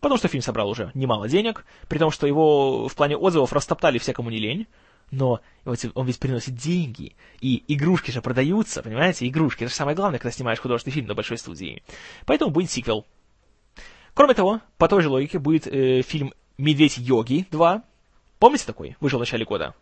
Потому 0.00 0.18
что 0.18 0.28
фильм 0.28 0.42
собрал 0.42 0.68
уже 0.68 0.90
немало 0.94 1.28
денег, 1.28 1.64
при 1.88 1.98
том, 1.98 2.10
что 2.10 2.26
его 2.26 2.88
в 2.88 2.94
плане 2.94 3.16
отзывов 3.16 3.52
растоптали 3.52 3.98
все, 3.98 4.12
кому 4.12 4.30
не 4.30 4.38
лень, 4.38 4.66
но 5.10 5.40
он 5.64 6.06
ведь 6.06 6.18
приносит 6.18 6.54
деньги, 6.54 7.16
и 7.40 7.64
игрушки 7.68 8.10
же 8.10 8.20
продаются, 8.20 8.82
понимаете, 8.82 9.26
игрушки, 9.26 9.64
это 9.64 9.70
же 9.70 9.76
самое 9.76 9.96
главное, 9.96 10.18
когда 10.18 10.30
снимаешь 10.30 10.60
художественный 10.60 10.94
фильм 10.94 11.06
на 11.06 11.14
большой 11.14 11.38
студии. 11.38 11.82
Поэтому 12.26 12.50
будет 12.50 12.70
сиквел. 12.70 13.06
Кроме 14.14 14.34
того, 14.34 14.60
по 14.76 14.88
той 14.88 15.02
же 15.02 15.08
логике 15.08 15.38
будет 15.38 15.66
э, 15.66 16.02
фильм 16.02 16.34
«Медведь 16.58 16.98
Йоги 16.98 17.46
2». 17.50 17.82
Помните 18.38 18.66
такой? 18.66 18.96
Вышел 19.00 19.18
в 19.18 19.22
начале 19.22 19.44
года. 19.44 19.74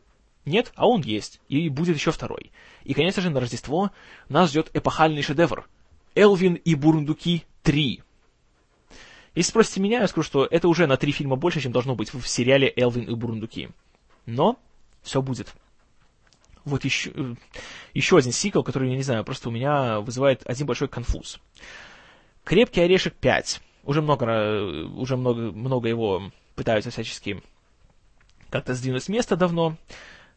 Нет? 0.45 0.73
А 0.77 0.87
он 0.87 1.01
есть. 1.03 1.41
И 1.49 1.69
будет 1.69 1.97
еще 1.97 2.11
второй. 2.13 2.53
И, 2.85 2.95
конечно 2.95 3.21
же, 3.21 3.31
на 3.31 3.41
Рождество 3.41 3.91
нас 4.29 4.51
ждет 4.51 4.71
эпохальный 4.75 5.23
шедевр. 5.23 5.69
«Элвин 6.15 6.55
и 6.55 6.75
Бурундуки 6.75 7.45
3». 7.65 8.03
Если 9.37 9.51
спросите 9.51 9.81
меня, 9.81 10.01
я 10.01 10.09
скажу, 10.09 10.25
что 10.25 10.49
это 10.51 10.67
уже 10.67 10.87
на 10.87 10.97
три 10.97 11.13
фильма 11.13 11.37
больше, 11.37 11.61
чем 11.61 11.71
должно 11.71 11.95
быть 11.95 12.13
в 12.13 12.27
сериале 12.27 12.73
«Элвин 12.75 13.05
и 13.05 13.15
Бурундуки». 13.15 13.69
Но 14.25 14.59
все 15.03 15.21
будет. 15.21 15.55
Вот 16.65 16.85
еще, 16.85 17.13
э, 17.15 17.35
еще 17.93 18.17
один 18.17 18.33
сиквел, 18.33 18.65
который, 18.65 18.91
я 18.91 18.97
не 18.97 19.03
знаю, 19.03 19.25
просто 19.25 19.51
у 19.51 19.53
меня 19.53 20.01
вызывает 20.01 20.43
один 20.47 20.67
большой 20.67 20.89
конфуз. 20.89 21.39
«Крепкий 22.45 22.81
орешек 22.81 23.15
5». 23.21 23.61
Уже 23.85 24.01
много, 24.01 24.25
э, 24.27 24.85
уже 24.85 25.19
много, 25.19 25.53
много 25.53 25.89
его 25.89 26.33
пытаются 26.55 26.91
всячески 26.91 27.43
как-то 28.49 28.73
сдвинуть 28.73 29.05
с 29.05 29.09
места 29.09 29.37
давно. 29.37 29.77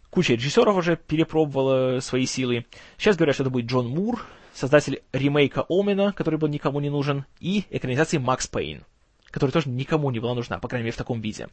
Куча 0.10 0.34
режиссеров 0.34 0.76
уже 0.76 0.98
перепробовала 0.98 2.02
свои 2.02 2.26
силы. 2.26 2.66
Сейчас 2.98 3.16
говорят, 3.16 3.36
что 3.36 3.44
это 3.44 3.50
будет 3.50 3.68
Джон 3.68 3.88
Мур, 3.88 4.26
создатель 4.54 5.02
ремейка 5.14 5.66
Омена, 5.70 6.12
который 6.12 6.38
был 6.38 6.48
никому 6.48 6.80
не 6.80 6.90
нужен, 6.90 7.26
и 7.40 7.64
экранизации 7.70 8.18
Макс 8.18 8.48
Пейн, 8.48 8.84
которая 9.32 9.52
тоже 9.52 9.70
никому 9.70 10.10
не 10.12 10.20
была 10.20 10.34
нужна, 10.34 10.60
по 10.60 10.68
крайней 10.68 10.86
мере, 10.86 10.94
в 10.94 10.98
таком 10.98 11.22
виде. 11.22 11.50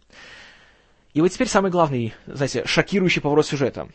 И 1.14 1.20
вот 1.20 1.28
теперь 1.28 1.48
самый 1.48 1.70
главный, 1.70 2.14
знаете, 2.26 2.64
шокирующий 2.66 3.22
поворот 3.22 3.46
сюжета. 3.46 3.88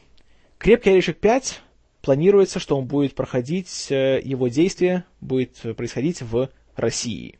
«Крепкий 0.57 0.91
орешек 0.91 1.19
5» 1.19 1.59
планируется, 2.01 2.59
что 2.59 2.77
он 2.77 2.85
будет 2.85 3.15
проходить, 3.15 3.91
э, 3.91 4.19
его 4.23 4.47
действие 4.47 5.05
будет 5.19 5.59
происходить 5.75 6.21
в 6.21 6.49
России. 6.75 7.39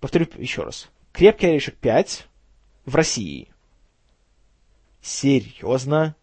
Повторю 0.00 0.26
еще 0.36 0.62
раз. 0.62 0.88
«Крепкий 1.12 1.48
орешек 1.48 1.76
5» 1.80 2.26
в 2.84 2.94
России. 2.94 3.48
Серьезно? 5.02 6.16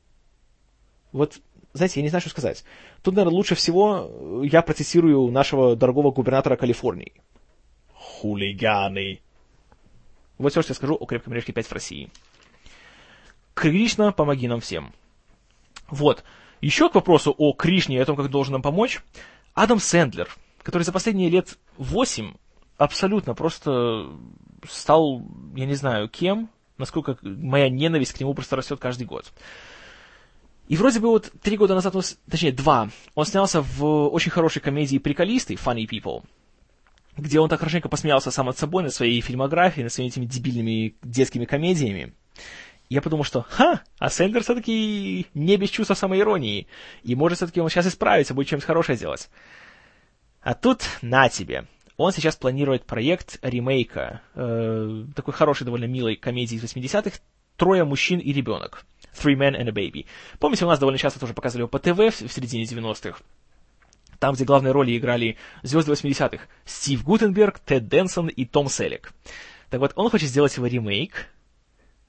Вот, 1.12 1.40
знаете, 1.74 2.00
я 2.00 2.04
не 2.04 2.10
знаю, 2.10 2.22
что 2.22 2.30
сказать. 2.30 2.64
Тут, 3.02 3.16
наверное, 3.16 3.36
лучше 3.36 3.56
всего 3.56 4.42
я 4.44 4.62
процессирую 4.62 5.32
нашего 5.32 5.76
дорогого 5.76 6.12
губернатора 6.12 6.56
Калифорнии. 6.56 7.14
Хулиганы. 7.94 9.22
Вот 10.38 10.52
все, 10.52 10.62
что 10.62 10.72
я 10.72 10.76
скажу 10.76 10.96
о 10.96 11.06
крепком 11.06 11.34
орешке 11.34 11.52
5 11.52 11.66
в 11.66 11.72
России. 11.72 12.10
Кришна, 13.54 14.12
помоги 14.12 14.48
нам 14.48 14.60
всем. 14.60 14.94
Вот. 15.90 16.24
Еще 16.62 16.90
к 16.90 16.96
вопросу 16.96 17.34
о 17.38 17.54
Кришне 17.54 17.98
и 17.98 18.00
о 18.00 18.06
том, 18.06 18.16
как 18.16 18.30
должен 18.30 18.54
нам 18.54 18.62
помочь. 18.62 19.02
Адам 19.54 19.80
Сэндлер, 19.80 20.30
который 20.62 20.84
за 20.84 20.92
последние 20.92 21.30
лет 21.30 21.58
8 21.78 22.34
абсолютно 22.78 23.34
просто 23.34 24.10
стал, 24.70 25.24
я 25.56 25.66
не 25.66 25.76
знаю, 25.76 26.08
кем, 26.08 26.50
насколько 26.78 27.18
моя 27.22 27.70
ненависть 27.70 28.14
к 28.14 28.20
нему 28.20 28.34
просто 28.34 28.56
растет 28.56 28.80
каждый 28.80 29.06
год. 29.06 29.32
И 30.68 30.78
вроде 30.78 31.00
бы 31.00 31.10
вот 31.10 31.32
три 31.42 31.58
года 31.58 31.76
назад, 31.76 31.94
точнее 32.30 32.52
два, 32.52 32.90
он 33.16 33.26
снялся 33.26 33.62
в 33.62 34.08
очень 34.08 34.32
хорошей 34.32 34.62
комедии 34.62 34.98
«Приколисты» 34.98 35.56
Funny 35.56 35.88
People, 35.88 36.24
где 37.18 37.40
он 37.40 37.50
так 37.50 37.60
хорошенько 37.60 37.90
посмеялся 37.90 38.32
сам 38.32 38.46
над 38.46 38.58
собой, 38.58 38.84
над 38.84 38.94
своей 38.94 39.20
фильмографией, 39.22 39.84
над 39.84 39.94
своими 39.94 40.10
этими 40.10 40.26
дебильными 40.26 40.96
детскими 41.04 41.46
комедиями. 41.46 42.14
Я 42.90 43.02
подумал, 43.02 43.24
что, 43.24 43.42
ха, 43.42 43.82
а 43.98 44.10
Сэндер 44.10 44.44
все-таки 44.44 45.28
не 45.34 45.58
без 45.58 45.70
чувства 45.70 45.96
самоиронии, 45.96 46.68
и 47.04 47.16
может 47.16 47.38
все-таки 47.38 47.60
он 47.60 47.70
сейчас 47.70 47.88
исправится, 47.88 48.34
будет 48.34 48.48
чем-то 48.48 48.66
хорошее 48.66 48.98
делать. 48.98 49.30
А 50.42 50.54
тут 50.54 50.84
на 51.02 51.30
тебе. 51.30 51.66
Он 51.98 52.12
сейчас 52.12 52.36
планирует 52.36 52.86
проект 52.86 53.40
ремейка 53.42 54.22
э, 54.36 55.06
такой 55.16 55.34
хорошей, 55.34 55.64
довольно 55.64 55.86
милой 55.86 56.16
комедии 56.16 56.56
из 56.56 56.64
80-х 56.64 57.20
«Трое 57.56 57.84
мужчин 57.84 58.20
и 58.20 58.34
ребенок». 58.34 58.86
Three 59.14 59.36
Men 59.36 59.56
and 59.56 59.70
a 59.70 59.72
Baby. 59.72 60.06
Помните, 60.40 60.66
у 60.66 60.68
нас 60.68 60.80
довольно 60.80 60.98
часто 60.98 61.20
тоже 61.20 61.34
показывали 61.34 61.68
по 61.68 61.80
ТВ 61.80 61.98
в, 61.98 62.32
середине 62.32 62.64
90-х 62.64 63.20
там, 64.24 64.36
где 64.36 64.46
главные 64.46 64.72
роли 64.72 64.98
играли 64.98 65.36
звезды 65.64 65.92
80-х, 65.92 66.46
Стив 66.64 67.04
Гутенберг, 67.04 67.60
Тед 67.60 67.90
Дэнсон 67.90 68.30
и 68.30 68.46
Том 68.46 68.70
Селек. 68.70 69.12
Так 69.70 69.82
вот, 69.82 69.92
он 69.98 70.10
хочет 70.10 70.30
сделать 70.30 70.56
его 70.56 70.66
ремейк. 70.66 71.28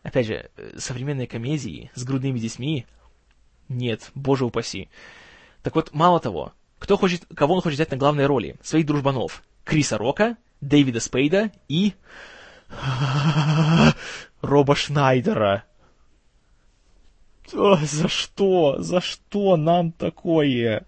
Опять 0.05 0.29
же, 0.29 0.49
э, 0.57 0.79
современные 0.79 1.27
комедии 1.27 1.91
с 1.97 2.05
грудными 2.05 2.39
детьми. 2.39 2.87
Нет, 3.69 4.13
боже 4.15 4.45
упаси. 4.45 4.89
Так 5.65 5.75
вот, 5.75 5.93
мало 5.93 6.21
того, 6.21 6.53
кто 6.79 6.97
хочет, 6.97 7.25
кого 7.35 7.55
он 7.55 7.63
хочет 7.63 7.79
взять 7.79 7.91
на 7.91 7.97
главные 7.97 8.29
роли? 8.29 8.55
Своих 8.63 8.87
дружбанов. 8.87 9.43
Криса 9.65 9.99
Рока, 9.99 10.37
Дэвида 10.61 11.01
Спейда 11.01 11.51
и... 11.67 11.95
Роба 14.41 14.77
Шнайдера. 14.77 15.65
За 17.51 18.09
что? 18.09 18.77
За 18.79 19.01
что 19.01 19.57
нам 19.57 19.93
такое? 19.93 20.87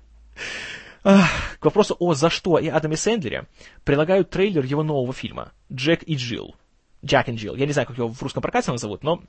К 1.02 1.64
вопросу 1.64 1.96
о 2.00 2.14
«За 2.14 2.30
что» 2.30 2.58
и 2.58 2.66
Адаме 2.66 2.96
Сэндлере 2.96 3.46
прилагают 3.84 4.30
трейлер 4.30 4.64
его 4.64 4.82
нового 4.82 5.12
фильма 5.12 5.52
«Джек 5.72 6.02
и 6.02 6.16
Джилл». 6.16 6.56
Джек 7.04 7.28
и 7.28 7.32
Джилл. 7.36 7.54
Я 7.54 7.66
не 7.66 7.72
знаю, 7.72 7.86
как 7.86 7.96
его 7.96 8.08
в 8.08 8.20
русском 8.20 8.42
прокате 8.42 8.72
назовут, 8.72 9.04
но 9.04 9.22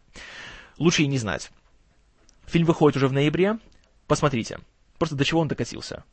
лучше 0.80 1.04
и 1.04 1.08
не 1.08 1.20
знать. 1.20 1.52
Фильм 2.48 2.66
выходит 2.66 2.98
уже 2.98 3.08
в 3.08 3.14
ноябре. 3.14 3.60
Посмотрите. 4.08 4.60
Просто 4.98 5.16
до 5.16 5.24
чего 5.24 5.42
он 5.42 5.48
докатился. 5.48 6.04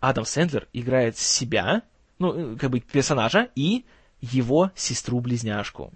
Адам 0.00 0.26
Сэндлер 0.26 0.68
играет 0.74 1.16
себя, 1.16 1.82
ну, 2.18 2.52
э, 2.52 2.56
как 2.56 2.70
бы 2.70 2.80
персонажа, 2.80 3.48
и 3.54 3.86
его 4.20 4.72
сестру-близняшку. 4.74 5.92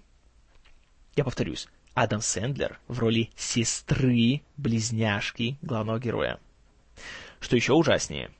Я 1.15 1.23
повторюсь. 1.23 1.67
Адам 1.93 2.21
Сэндлер 2.21 2.79
в 2.87 2.99
роли 2.99 3.29
сестры-близняшки 3.35 5.57
главного 5.61 5.99
героя. 5.99 6.39
Что 7.39 7.55
еще 7.55 7.73
ужаснее, 7.73 8.31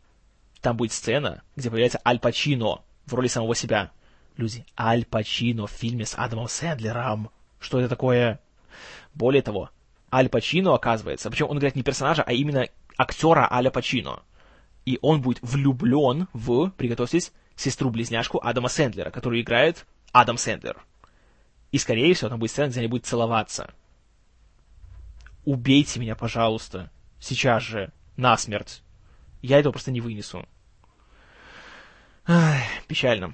там 0.62 0.78
будет 0.78 0.94
сцена, 0.94 1.44
где 1.56 1.70
появляется 1.70 2.02
Аль 2.06 2.20
Пачино 2.20 2.82
в 3.06 3.14
роли 3.14 3.28
самого 3.28 3.56
себя. 3.56 3.92
Люди, 4.38 4.66
Аль 4.80 5.06
Пачино 5.06 5.68
в 5.68 5.72
фильме 5.72 6.06
с 6.06 6.18
Адамом 6.18 6.48
Сэндлером. 6.48 7.30
Что 7.60 7.80
это 7.80 7.90
такое? 7.90 8.40
Более 9.14 9.42
того, 9.42 9.70
Аль 10.12 10.30
Пачино, 10.30 10.74
оказывается, 10.74 11.30
причем 11.30 11.50
он 11.50 11.58
играет 11.58 11.76
не 11.76 11.84
персонажа, 11.84 12.24
а 12.24 12.34
именно 12.34 12.68
актера 12.98 13.52
Аля 13.52 13.72
Пачино. 13.72 14.22
И 14.86 14.98
он 15.02 15.22
будет 15.22 15.40
влюблен 15.42 16.28
в, 16.34 16.70
приготовьтесь, 16.72 17.32
сестру-близняшку 17.56 18.40
Адама 18.44 18.70
Сэндлера, 18.70 19.12
которую 19.12 19.42
играет 19.42 19.86
Адам 20.12 20.38
Сэндлер. 20.38 20.84
И, 21.72 21.78
скорее 21.78 22.14
всего, 22.14 22.30
там 22.30 22.40
будет 22.40 22.52
сцена, 22.52 22.70
где 22.70 22.80
они 22.80 22.88
будут 22.88 23.06
целоваться. 23.06 23.74
Убейте 25.46 26.00
меня, 26.00 26.16
пожалуйста. 26.16 26.92
Сейчас 27.20 27.64
же. 27.64 27.92
Насмерть. 28.18 28.84
Я 29.42 29.60
этого 29.60 29.72
просто 29.72 29.92
не 29.92 30.02
вынесу. 30.02 30.46
Ах, 32.28 32.62
печально. 32.88 33.34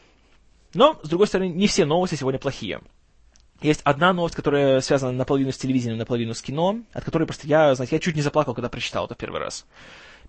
Но, 0.73 0.99
с 1.03 1.09
другой 1.09 1.27
стороны, 1.27 1.49
не 1.49 1.67
все 1.67 1.85
новости 1.85 2.15
сегодня 2.15 2.39
плохие. 2.39 2.81
Есть 3.61 3.81
одна 3.83 4.13
новость, 4.13 4.35
которая 4.35 4.81
связана 4.81 5.11
наполовину 5.11 5.51
с 5.51 5.57
телевидением, 5.57 5.97
наполовину 5.97 6.33
с 6.35 6.41
кино, 6.41 6.81
от 6.93 7.03
которой 7.03 7.25
просто 7.25 7.47
я, 7.47 7.73
знаете, 7.73 7.95
я 7.95 7.99
чуть 7.99 8.15
не 8.15 8.21
заплакал, 8.21 8.53
когда 8.53 8.69
прочитал 8.69 9.05
это 9.05 9.15
в 9.15 9.17
первый 9.17 9.41
раз. 9.41 9.65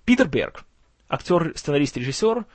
Питер 0.06 0.26
Берг, 0.28 0.64
актер, 1.08 1.52
сценарист, 1.54 1.96
режиссер, 1.98 2.46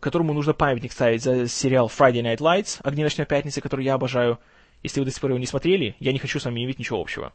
которому 0.00 0.32
нужно 0.32 0.54
памятник 0.54 0.92
ставить 0.92 1.22
за 1.22 1.48
сериал 1.48 1.88
Friday 1.88 2.22
Night 2.22 2.38
Lights, 2.38 2.80
«Огни 2.82 3.02
ночной 3.02 3.26
пятницы», 3.26 3.60
который 3.60 3.84
я 3.84 3.94
обожаю. 3.94 4.38
Если 4.82 5.00
вы 5.00 5.06
до 5.06 5.12
сих 5.12 5.20
пор 5.20 5.30
его 5.30 5.38
не 5.38 5.46
смотрели, 5.46 5.94
я 5.98 6.12
не 6.12 6.18
хочу 6.18 6.40
с 6.40 6.44
вами 6.44 6.64
иметь 6.64 6.78
ничего 6.78 7.00
общего. 7.00 7.32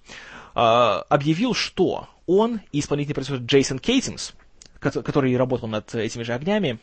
Э, 0.55 1.03
объявил, 1.09 1.53
что 1.53 2.07
он 2.25 2.61
и 2.71 2.79
исполнительный 2.79 3.13
продюсер 3.13 3.37
Джейсон 3.37 3.79
Кейтингс, 3.79 4.33
который 4.79 5.35
работал 5.37 5.67
над 5.67 5.93
этими 5.93 6.23
же 6.23 6.33
огнями, 6.33 6.79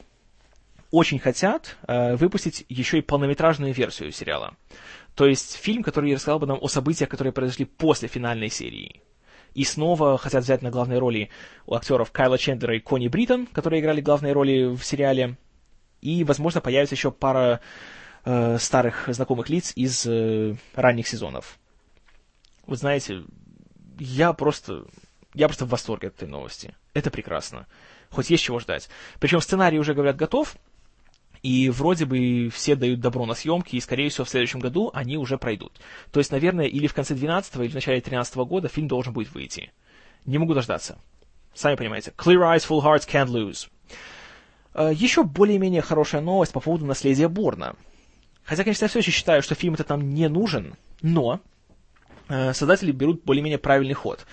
очень 0.93 1.19
хотят 1.19 1.77
э, 1.89 2.15
выпустить 2.17 2.65
еще 2.69 2.99
и 2.99 3.03
полнометражную 3.03 3.73
версию 3.73 4.13
сериала. 4.13 4.55
То 5.15 5.27
есть 5.27 5.57
фильм, 5.57 5.83
который 5.83 6.15
рассказал 6.15 6.39
бы 6.39 6.47
нам 6.47 6.59
о 6.61 6.69
событиях, 6.69 7.11
которые 7.11 7.33
произошли 7.33 7.65
после 7.65 8.09
финальной 8.09 8.51
серии. 8.51 9.01
И 9.55 9.65
снова 9.65 10.19
хотят 10.19 10.45
взять 10.45 10.63
на 10.63 10.71
главные 10.71 10.99
роли 10.99 11.31
у 11.67 11.75
актеров 11.75 12.11
Кайла 12.11 12.39
Чендлера 12.39 12.77
и 12.77 12.81
Кони 12.81 13.09
Бриттон, 13.09 13.47
которые 13.47 13.81
играли 13.81 14.01
главные 14.01 14.33
роли 14.33 14.75
в 14.75 14.83
сериале. 14.83 15.37
И, 16.01 16.25
возможно, 16.25 16.61
появится 16.61 16.95
еще 16.95 17.11
пара 17.11 17.61
э, 18.25 18.59
старых 18.59 19.09
знакомых 19.09 19.49
лиц 19.49 19.73
из 19.77 20.07
э, 20.07 20.57
ранних 20.75 21.07
сезонов. 21.07 21.59
Вы 22.67 22.77
знаете, 22.77 23.23
я 23.99 24.33
просто, 24.33 24.85
я 25.35 25.49
просто 25.49 25.67
в 25.67 25.69
восторге 25.69 26.09
от 26.09 26.17
этой 26.17 26.29
новости. 26.29 26.75
Это 26.95 27.11
прекрасно 27.11 27.67
хоть 28.13 28.31
есть 28.31 28.45
чего 28.45 28.61
ждать. 28.61 28.89
Причем 29.19 29.41
сценарий 29.41 29.79
уже, 29.79 29.95
говорят, 29.95 30.17
готов, 30.17 30.57
и 31.43 31.71
вроде 31.71 32.05
бы 32.05 32.51
все 32.53 32.77
дают 32.77 33.01
добро 33.01 33.27
на 33.27 33.35
съемки, 33.35 33.75
и, 33.75 33.81
скорее 33.81 34.09
всего, 34.11 34.25
в 34.25 34.29
следующем 34.29 34.61
году 34.61 34.91
они 34.95 35.17
уже 35.17 35.39
пройдут. 35.39 35.73
То 36.13 36.21
есть, 36.21 36.31
наверное, 36.31 36.67
или 36.67 36.87
в 36.87 36.95
конце 36.95 37.15
12 37.15 37.57
или 37.57 37.69
в 37.69 37.75
начале 37.75 38.01
13 38.01 38.37
года 38.37 38.69
фильм 38.69 38.87
должен 38.87 39.13
будет 39.13 39.33
выйти. 39.33 39.73
Не 40.25 40.39
могу 40.39 40.55
дождаться. 40.55 40.99
Сами 41.53 41.75
понимаете. 41.75 42.13
Clear 42.17 42.39
eyes, 42.39 42.67
full 42.67 42.81
hearts, 42.81 43.09
can't 43.09 43.27
lose. 43.27 43.69
Э, 44.75 44.93
еще 44.95 45.25
более-менее 45.25 45.83
хорошая 45.83 46.21
новость 46.21 46.53
по 46.53 46.61
поводу 46.61 46.87
наследия 46.87 47.29
Борна. 47.29 47.75
Хотя, 48.45 48.63
конечно, 48.63 48.85
я 48.85 48.89
все 48.89 49.01
еще 49.01 49.11
считаю, 49.11 49.43
что 49.43 49.55
фильм 49.55 49.75
это 49.75 49.85
там 49.85 50.15
не 50.15 50.29
нужен, 50.29 50.75
но 51.01 51.41
э, 52.29 52.53
создатели 52.55 52.93
берут 52.93 53.25
более-менее 53.25 53.59
правильный 53.59 53.95
ход. 53.95 54.27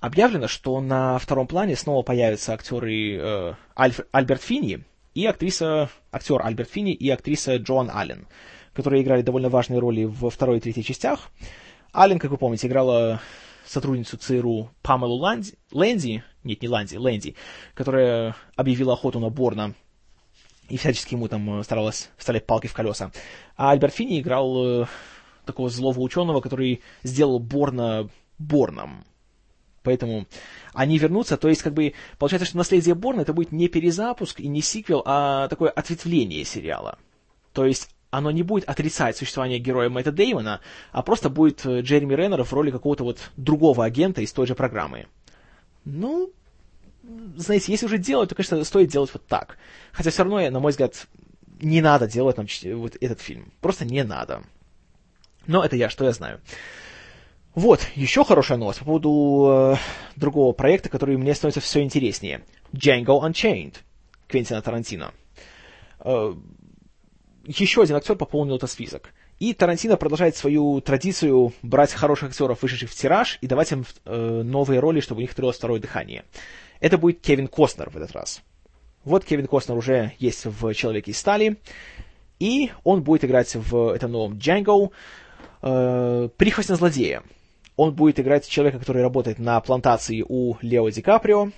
Объявлено, 0.00 0.48
что 0.48 0.80
на 0.80 1.18
втором 1.18 1.46
плане 1.46 1.76
снова 1.76 2.02
появятся 2.02 2.52
актеры 2.52 3.16
э, 3.16 3.54
Альф, 3.76 4.00
Альберт 4.12 4.42
Финни 4.42 4.84
и 5.14 5.26
актриса, 5.26 5.90
актер 6.10 6.44
Альберт 6.44 6.70
Финни 6.70 6.92
и 6.92 7.10
актриса 7.10 7.56
Джоан 7.56 7.90
Аллен, 7.92 8.26
которые 8.72 9.02
играли 9.02 9.22
довольно 9.22 9.48
важные 9.48 9.78
роли 9.78 10.04
во 10.04 10.30
второй 10.30 10.58
и 10.58 10.60
третьей 10.60 10.84
частях. 10.84 11.30
Аллен, 11.92 12.18
как 12.18 12.30
вы 12.30 12.38
помните, 12.38 12.66
играла 12.66 13.20
сотрудницу 13.66 14.16
ЦРУ 14.16 14.70
Памелу 14.82 15.16
Ланди, 15.16 15.54
Лэнди, 15.70 16.24
нет, 16.44 16.62
не 16.62 16.68
Ланди, 16.68 16.96
Лэнди, 16.96 17.36
которая 17.74 18.34
объявила 18.56 18.94
охоту 18.94 19.20
на 19.20 19.28
Борна 19.28 19.74
и 20.68 20.76
всячески 20.78 21.14
ему 21.14 21.28
там 21.28 21.62
старалась 21.64 22.10
вставлять 22.16 22.46
палки 22.46 22.66
в 22.66 22.72
колеса. 22.72 23.12
А 23.56 23.72
Альберт 23.72 23.94
Финни 23.94 24.20
играл 24.20 24.82
э, 24.82 24.86
такого 25.44 25.68
злого 25.68 26.00
ученого, 26.00 26.40
который 26.40 26.80
сделал 27.02 27.38
Борна 27.38 28.08
Борном. 28.38 29.04
Поэтому 29.82 30.26
они 30.74 30.98
вернутся, 30.98 31.36
то 31.36 31.48
есть, 31.48 31.62
как 31.62 31.74
бы, 31.74 31.94
получается, 32.18 32.46
что 32.46 32.56
«Наследие 32.56 32.94
Борна» 32.94 33.22
это 33.22 33.32
будет 33.32 33.52
не 33.52 33.68
перезапуск 33.68 34.40
и 34.40 34.48
не 34.48 34.62
сиквел, 34.62 35.02
а 35.04 35.48
такое 35.48 35.70
ответвление 35.70 36.44
сериала. 36.44 36.98
То 37.52 37.66
есть, 37.66 37.90
оно 38.10 38.30
не 38.30 38.42
будет 38.42 38.68
отрицать 38.68 39.16
существование 39.16 39.58
героя 39.58 39.88
Мэтта 39.88 40.12
Деймона, 40.12 40.60
а 40.92 41.02
просто 41.02 41.30
будет 41.30 41.64
э, 41.64 41.80
Джереми 41.80 42.14
Реннер 42.14 42.44
в 42.44 42.52
роли 42.52 42.70
какого-то 42.70 43.04
вот 43.04 43.30
другого 43.36 43.84
агента 43.84 44.20
из 44.20 44.32
той 44.32 44.46
же 44.46 44.54
программы. 44.54 45.06
Ну, 45.84 46.30
знаете, 47.36 47.72
если 47.72 47.86
уже 47.86 47.98
делать, 47.98 48.28
то, 48.28 48.34
конечно, 48.34 48.62
стоит 48.64 48.88
делать 48.88 49.10
вот 49.12 49.26
так. 49.26 49.56
Хотя 49.92 50.10
все 50.10 50.24
равно, 50.24 50.50
на 50.50 50.60
мой 50.60 50.70
взгляд, 50.70 51.06
не 51.60 51.80
надо 51.80 52.06
делать 52.06 52.36
нам 52.36 52.46
вот 52.78 52.96
этот 53.00 53.20
фильм. 53.20 53.52
Просто 53.60 53.84
не 53.84 54.04
надо. 54.04 54.42
Но 55.46 55.64
это 55.64 55.76
я, 55.76 55.88
что 55.88 56.04
я 56.04 56.12
знаю. 56.12 56.40
Вот, 57.54 57.86
еще 57.94 58.24
хорошая 58.24 58.56
новость 58.56 58.78
по 58.78 58.86
поводу 58.86 59.74
э, 59.74 59.76
другого 60.16 60.52
проекта, 60.52 60.88
который 60.88 61.18
мне 61.18 61.34
становится 61.34 61.60
все 61.60 61.82
интереснее. 61.82 62.42
Django 62.72 63.20
Unchained 63.22 63.74
Квентина 64.26 64.62
Тарантино. 64.62 65.12
Э, 66.00 66.34
еще 67.44 67.82
один 67.82 67.96
актер 67.96 68.16
пополнил 68.16 68.56
этот 68.56 68.70
список. 68.70 69.12
И 69.38 69.52
Тарантино 69.52 69.96
продолжает 69.98 70.34
свою 70.36 70.80
традицию 70.80 71.52
брать 71.62 71.92
хороших 71.92 72.30
актеров, 72.30 72.62
вышедших 72.62 72.90
в 72.90 72.94
тираж, 72.94 73.38
и 73.42 73.46
давать 73.46 73.72
им 73.72 73.84
э, 74.06 74.42
новые 74.42 74.80
роли, 74.80 75.00
чтобы 75.00 75.18
у 75.18 75.20
них 75.20 75.30
открылось 75.30 75.56
второе 75.56 75.78
дыхание. 75.78 76.24
Это 76.80 76.96
будет 76.96 77.20
Кевин 77.20 77.48
Костнер 77.48 77.90
в 77.90 77.96
этот 77.96 78.12
раз. 78.12 78.40
Вот 79.04 79.24
Кевин 79.24 79.46
Костнер 79.46 79.76
уже 79.76 80.12
есть 80.18 80.46
в 80.46 80.72
«Человеке 80.74 81.10
из 81.10 81.18
стали», 81.18 81.58
и 82.38 82.70
он 82.82 83.02
будет 83.02 83.24
играть 83.24 83.54
в 83.54 83.94
этом 83.94 84.12
новом 84.12 84.38
Django 84.38 84.90
э, 85.60 86.28
прихвостня 86.36 86.76
злодея. 86.76 87.22
Он 87.76 87.94
будет 87.94 88.20
играть 88.20 88.46
человека, 88.46 88.78
который 88.78 89.02
работает 89.02 89.38
на 89.38 89.60
плантации 89.60 90.24
у 90.26 90.56
Лео 90.60 90.88
Ди 90.90 91.00
Каприо, 91.00 91.50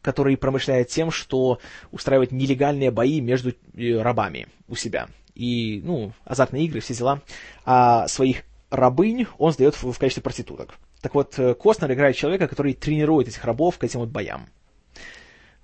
который 0.00 0.36
промышляет 0.36 0.88
тем, 0.88 1.10
что 1.10 1.58
устраивает 1.90 2.32
нелегальные 2.32 2.90
бои 2.90 3.20
между 3.20 3.50
э, 3.50 4.00
рабами 4.00 4.46
у 4.68 4.76
себя. 4.76 5.08
И, 5.34 5.80
ну, 5.84 6.12
азартные 6.24 6.64
игры, 6.66 6.80
все 6.80 6.94
дела. 6.94 7.22
А 7.64 8.06
своих 8.08 8.44
рабынь 8.70 9.26
он 9.38 9.52
сдает 9.52 9.74
в, 9.74 9.92
в 9.92 9.98
качестве 9.98 10.22
проституток. 10.22 10.74
Так 11.00 11.14
вот, 11.14 11.38
э, 11.38 11.54
Костнер 11.54 11.92
играет 11.92 12.16
человека, 12.16 12.48
который 12.48 12.74
тренирует 12.74 13.28
этих 13.28 13.44
рабов 13.44 13.78
к 13.78 13.84
этим 13.84 14.00
вот 14.00 14.08
боям. 14.08 14.46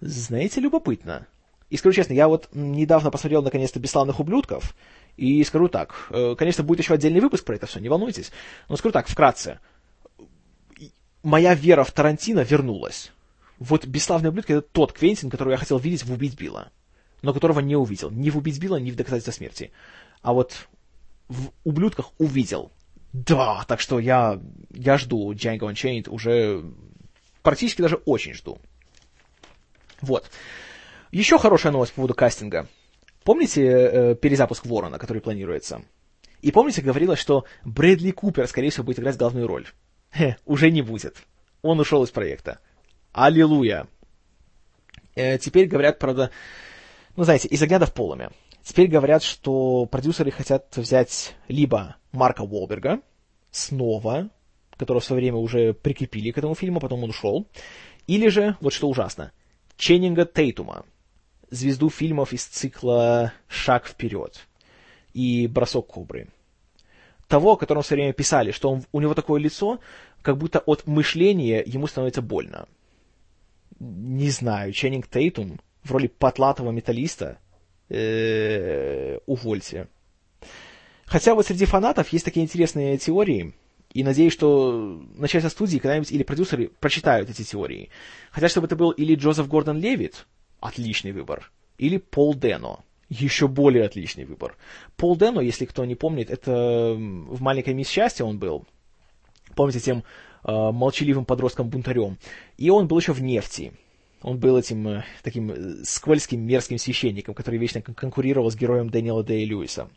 Знаете, 0.01 0.61
любопытно. 0.61 1.27
И 1.71 1.77
скажу 1.77 1.95
честно, 1.95 2.12
я 2.12 2.29
вот 2.29 2.49
недавно 2.53 3.11
посмотрел 3.11 3.43
наконец-то 3.43 3.81
«Бесславных 3.81 4.21
ублюдков», 4.21 4.77
и 5.16 5.42
скажу 5.44 5.68
так, 5.68 6.09
э, 6.11 6.35
конечно, 6.37 6.64
будет 6.64 6.81
еще 6.81 6.94
отдельный 6.94 7.20
выпуск 7.20 7.44
про 7.44 7.57
это 7.57 7.66
все, 7.66 7.81
не 7.81 7.88
волнуйтесь. 7.88 8.33
Но 8.68 8.77
скажу 8.77 8.92
так, 8.92 9.07
вкратце. 9.07 9.61
Моя 11.22 11.55
вера 11.55 11.85
в 11.85 11.92
Тарантино 11.92 12.40
вернулась. 12.40 13.12
Вот 13.59 13.87
«Бесславные 13.87 14.31
ублюдки»— 14.31 14.53
это 14.53 14.62
тот 14.62 14.92
Квентин, 14.92 15.31
которого 15.31 15.53
я 15.53 15.59
хотел 15.59 15.79
видеть 15.79 16.05
в 16.05 16.12
«Убить 16.12 16.38
Билла», 16.38 16.70
но 17.22 17.33
которого 17.33 17.61
не 17.61 17.77
увидел. 17.77 18.11
Ни 18.11 18.31
в 18.31 18.37
«Убить 18.37 18.59
Билла», 18.59 18.77
ни 18.77 18.90
в 18.90 18.96
«Доказательство 18.96 19.31
смерти». 19.31 19.72
А 20.22 20.33
вот 20.33 20.68
в 21.29 21.50
«Ублюдках» 21.62 22.11
увидел. 22.18 22.72
Да, 23.12 23.64
так 23.68 23.81
что 23.81 24.00
я, 24.00 24.40
я 24.70 24.98
жду 24.98 25.33
Django 25.33 25.72
Unchained 25.72 26.11
уже 26.11 26.64
практически 27.42 27.81
даже 27.81 27.96
очень 28.05 28.35
жду. 28.35 28.59
Вот. 30.00 30.29
Еще 31.12 31.38
хорошая 31.38 31.72
новость 31.72 31.92
по 31.92 31.96
поводу 31.96 32.14
кастинга. 32.14 32.66
Помните 33.25 33.63
э, 33.63 34.15
перезапуск 34.15 34.67
Ворона, 34.67 34.99
который 34.99 35.23
планируется? 35.23 35.83
И 36.43 36.53
помните, 36.53 36.83
говорилось, 36.83 37.19
что 37.19 37.45
Брэдли 37.65 38.11
Купер, 38.11 38.47
скорее 38.47 38.71
всего, 38.71 38.85
будет 38.85 38.99
играть 38.99 39.17
главную 39.17 39.47
роль. 39.47 39.67
Хе, 40.13 40.37
уже 40.45 40.71
не 40.71 40.83
будет. 40.83 41.17
Он 41.63 41.81
ушел 41.81 42.05
из 42.05 42.11
проекта. 42.11 42.61
Аллилуйя. 43.13 43.87
Э, 45.15 45.39
теперь 45.39 45.67
говорят, 45.67 45.99
правда, 45.99 46.31
ну, 47.17 47.25
знаете, 47.25 47.49
из 47.49 47.63
огня 47.63 47.79
в 47.81 47.95
полами. 47.95 48.29
Теперь 48.63 48.89
говорят, 48.89 49.23
что 49.23 49.87
продюсеры 49.87 50.31
хотят 50.31 50.77
взять 50.77 51.35
либо 51.49 51.97
Марка 52.13 52.43
Уолберга 52.43 53.01
снова, 53.51 54.31
которого 54.77 55.01
в 55.01 55.05
свое 55.05 55.23
время 55.23 55.39
уже 55.39 55.73
прикрепили 55.73 56.31
к 56.31 56.39
этому 56.39 56.55
фильму, 56.55 56.81
потом 56.81 57.05
он 57.05 57.11
ушел, 57.11 57.47
или 58.07 58.29
же, 58.29 58.57
вот 58.61 58.73
что 58.73 58.89
ужасно, 58.89 59.33
Ченнинга 59.77 60.25
Тейтума, 60.27 60.85
звезду 61.55 61.90
фильмов 61.90 62.33
из 62.33 62.45
цикла 62.45 63.33
«Шаг 63.49 63.87
вперед» 63.87 64.47
и 65.12 65.47
«Бросок 65.47 65.87
кобры». 65.87 66.29
Того, 67.29 67.53
о 67.53 67.57
котором 67.57 67.83
в 67.83 67.87
свое 67.87 68.03
время 68.03 68.12
писали, 68.12 68.51
что 68.51 68.71
он, 68.71 68.85
у 68.93 69.01
него 69.01 69.14
такое 69.14 69.40
лицо, 69.40 69.81
как 70.23 70.37
будто 70.37 70.59
от 70.61 70.87
мышления 70.87 71.62
ему 71.64 71.87
становится 71.87 72.23
больно. 72.23 72.69
Не 73.79 74.31
знаю, 74.31 74.73
Ченнинг 74.73 75.09
Тейтум 75.09 75.61
в 75.83 75.93
роли 75.93 76.07
потлатого 76.07 76.71
металлиста 76.71 77.38
э, 77.88 79.19
увольте. 79.27 79.88
Хотя 81.07 81.35
вот 81.35 81.47
среди 81.47 81.64
фанатов 81.64 82.09
есть 82.09 82.25
такие 82.25 82.45
интересные 82.45 82.99
теории, 82.99 83.55
и 83.93 84.03
надеюсь, 84.03 84.33
что 84.33 85.03
начальство 85.14 85.49
студии 85.49 85.79
когда-нибудь 85.79 86.11
или 86.11 86.25
продюсеры 86.25 86.71
прочитают 86.81 87.31
эти 87.31 87.43
теории. 87.45 87.90
Хотят, 88.33 88.51
чтобы 88.51 88.67
это 88.67 88.75
был 88.75 88.90
или 88.90 89.14
Джозеф 89.14 89.47
Гордон 89.47 89.79
Левит, 89.79 90.27
отличный 90.64 91.12
выбор, 91.12 91.53
или 91.77 91.98
Пол 91.98 92.35
Дено, 92.35 92.85
еще 93.11 93.48
более 93.48 93.85
отличный 93.85 94.24
выбор. 94.24 94.57
Пол 94.96 95.16
Дено, 95.16 95.42
если 95.42 95.66
кто 95.66 95.85
не 95.85 95.94
помнит, 95.94 96.31
это 96.31 96.94
в 96.96 97.42
«Маленькой 97.42 97.74
мисс 97.74 97.88
счастья» 97.88 98.24
он 98.24 98.38
был. 98.38 98.64
Помните, 99.55 99.81
тем 99.81 100.05
э, 100.44 100.50
молчаливым 100.50 101.27
подростком-бунтарем. 101.27 102.16
И 102.57 102.70
он 102.70 102.88
был 102.88 102.98
еще 102.98 103.12
в 103.12 103.22
«Нефти». 103.22 103.72
Он 104.22 104.38
был 104.38 104.57
этим 104.57 104.88
э, 104.88 105.05
таким 105.22 105.50
э, 105.53 105.85
скользким, 105.85 106.40
мерзким 106.40 106.79
священником, 106.79 107.35
который 107.35 107.59
вечно 107.59 107.83
конкурировал 107.83 108.50
с 108.50 108.57
героем 108.57 108.88
Дэниела 108.88 109.22
Дэй 109.22 109.44
Льюиса. 109.44 109.90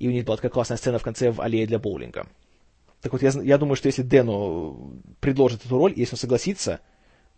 И 0.00 0.08
у 0.08 0.10
них 0.10 0.24
была 0.24 0.36
такая 0.36 0.50
классная 0.50 0.78
сцена 0.78 0.98
в 0.98 1.04
конце 1.04 1.30
в 1.30 1.40
аллее 1.40 1.68
для 1.68 1.78
боулинга. 1.78 2.26
Так 3.02 3.12
вот, 3.12 3.22
я, 3.22 3.30
я 3.30 3.56
думаю, 3.56 3.76
что 3.76 3.86
если 3.86 4.02
Дэну 4.02 5.00
предложит 5.20 5.64
эту 5.64 5.78
роль, 5.78 5.92
если 5.94 6.16
он 6.16 6.18
согласится, 6.18 6.80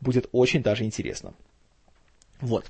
будет 0.00 0.30
очень 0.32 0.62
даже 0.62 0.84
интересно. 0.84 1.34
Вот. 2.40 2.66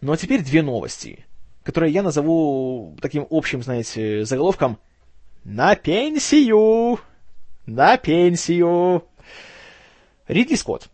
Ну 0.00 0.12
а 0.12 0.16
теперь 0.16 0.42
две 0.42 0.62
новости, 0.62 1.26
которые 1.62 1.92
я 1.92 2.02
назову 2.02 2.96
таким 3.00 3.26
общим, 3.30 3.62
знаете, 3.62 4.24
заголовком 4.24 4.78
«На 5.44 5.74
пенсию! 5.74 7.00
На 7.66 7.96
пенсию!» 7.96 9.04
Ридли 10.26 10.54
Скотт 10.54 10.88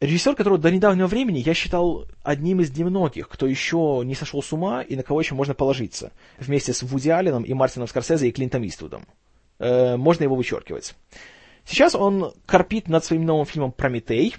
Режиссер, 0.00 0.34
которого 0.34 0.58
до 0.58 0.70
недавнего 0.70 1.06
времени 1.06 1.38
я 1.38 1.54
считал 1.54 2.06
одним 2.22 2.60
из 2.60 2.76
немногих, 2.76 3.28
кто 3.28 3.46
еще 3.46 4.02
не 4.04 4.14
сошел 4.14 4.42
с 4.42 4.52
ума 4.52 4.82
и 4.82 4.96
на 4.96 5.02
кого 5.02 5.20
еще 5.20 5.34
можно 5.34 5.54
положиться, 5.54 6.12
вместе 6.38 6.74
с 6.74 6.82
Вуди 6.82 7.08
Алленом 7.08 7.42
и 7.42 7.54
Мартином 7.54 7.88
Скорсезе 7.88 8.28
и 8.28 8.32
Клинтом 8.32 8.66
Иствудом. 8.66 9.06
Э, 9.58 9.96
можно 9.96 10.24
его 10.24 10.34
вычеркивать. 10.36 10.94
Сейчас 11.64 11.94
он 11.94 12.34
корпит 12.44 12.88
над 12.88 13.04
своим 13.04 13.24
новым 13.24 13.46
фильмом 13.46 13.72
«Прометей», 13.72 14.36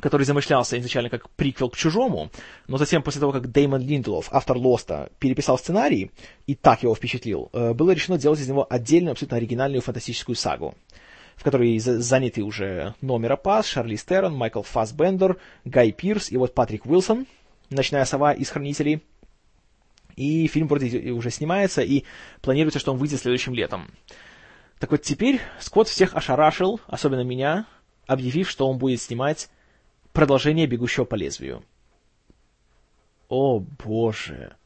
который 0.00 0.24
замышлялся 0.24 0.78
изначально 0.78 1.10
как 1.10 1.30
приквел 1.30 1.70
к 1.70 1.76
«Чужому», 1.76 2.30
но 2.66 2.76
затем, 2.76 3.02
после 3.02 3.20
того, 3.20 3.32
как 3.32 3.50
Дэймон 3.50 3.82
Линдлов, 3.82 4.28
автор 4.30 4.56
«Лоста», 4.56 5.10
переписал 5.18 5.58
сценарий 5.58 6.10
и 6.46 6.54
так 6.54 6.82
его 6.82 6.94
впечатлил, 6.94 7.50
э, 7.52 7.72
было 7.72 7.92
решено 7.92 8.18
делать 8.18 8.40
из 8.40 8.48
него 8.48 8.66
отдельную, 8.68 9.12
абсолютно 9.12 9.36
оригинальную 9.36 9.82
фантастическую 9.82 10.36
сагу 10.36 10.74
в 11.36 11.42
которой 11.42 11.78
заняты 11.78 12.42
уже 12.42 12.94
Номера 13.00 13.36
Пас, 13.36 13.64
Шарли 13.64 13.96
Стерон, 13.96 14.36
Майкл 14.36 14.60
Фассбендер, 14.60 15.38
Гай 15.64 15.90
Пирс 15.90 16.30
и 16.30 16.36
вот 16.36 16.54
Патрик 16.54 16.84
Уилсон, 16.84 17.26
«Ночная 17.70 18.04
сова» 18.04 18.34
из 18.34 18.50
«Хранителей». 18.50 19.02
И 20.16 20.46
фильм 20.48 20.68
вроде 20.68 21.12
уже 21.12 21.30
снимается, 21.30 21.80
и 21.80 22.04
планируется, 22.42 22.78
что 22.78 22.92
он 22.92 22.98
выйдет 22.98 23.20
следующим 23.20 23.54
летом. 23.54 23.90
Так 24.78 24.90
вот 24.90 25.00
теперь 25.00 25.40
Скотт 25.60 25.88
всех 25.88 26.14
ошарашил, 26.14 26.78
особенно 26.86 27.22
меня, 27.22 27.64
объявив, 28.06 28.50
что 28.50 28.68
он 28.68 28.76
будет 28.76 29.00
снимать 29.00 29.48
продолжение 30.12 30.66
«Бегущего 30.66 31.04
по 31.04 31.14
лезвию». 31.14 31.62
О, 33.28 33.60
боже. 33.60 34.56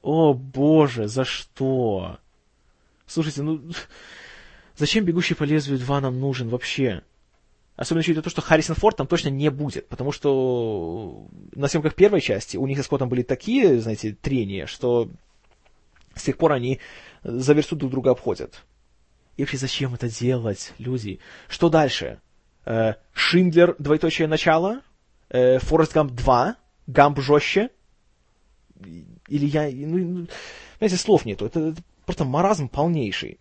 О, 0.00 0.32
боже, 0.34 1.08
за 1.08 1.24
что? 1.24 2.18
Слушайте, 3.06 3.42
ну... 3.42 3.62
Зачем 4.76 5.04
«Бегущий 5.04 5.34
по 5.34 5.44
лезвию 5.44 5.78
2» 5.78 6.00
нам 6.00 6.18
нужен 6.18 6.48
вообще? 6.48 7.02
Особенно 7.76 8.00
учитывая 8.00 8.22
то, 8.22 8.30
что 8.30 8.42
Харрисон 8.42 8.76
Форд 8.76 8.96
там 8.96 9.06
точно 9.06 9.28
не 9.28 9.50
будет, 9.50 9.88
потому 9.88 10.12
что 10.12 11.26
на 11.54 11.68
съемках 11.68 11.94
первой 11.94 12.20
части 12.20 12.56
у 12.56 12.66
них 12.66 12.78
со 12.78 12.84
Скоттом 12.84 13.08
были 13.08 13.22
такие, 13.22 13.80
знаете, 13.80 14.16
трения, 14.20 14.66
что 14.66 15.10
с 16.14 16.22
тех 16.22 16.36
пор 16.36 16.52
они 16.52 16.80
за 17.22 17.54
версту 17.54 17.76
друг 17.76 17.90
друга 17.90 18.10
обходят. 18.10 18.62
И 19.36 19.42
вообще 19.42 19.56
зачем 19.56 19.94
это 19.94 20.08
делать, 20.08 20.74
люди? 20.78 21.18
Что 21.48 21.70
дальше? 21.70 22.20
Э, 22.64 22.94
Шиндлер, 23.12 23.76
двоеточие 23.78 24.28
начало? 24.28 24.82
Э, 25.28 25.58
Форест 25.58 25.92
Гамп 25.92 26.12
2? 26.12 26.56
Гамп 26.86 27.20
жестче? 27.20 27.70
Или 29.28 29.46
я... 29.46 29.70
Ну, 29.70 29.98
ну, 29.98 30.26
знаете, 30.78 30.96
слов 30.96 31.24
нету. 31.24 31.46
Это, 31.46 31.60
это 31.60 31.82
просто 32.04 32.24
маразм 32.24 32.68
полнейший. 32.68 33.38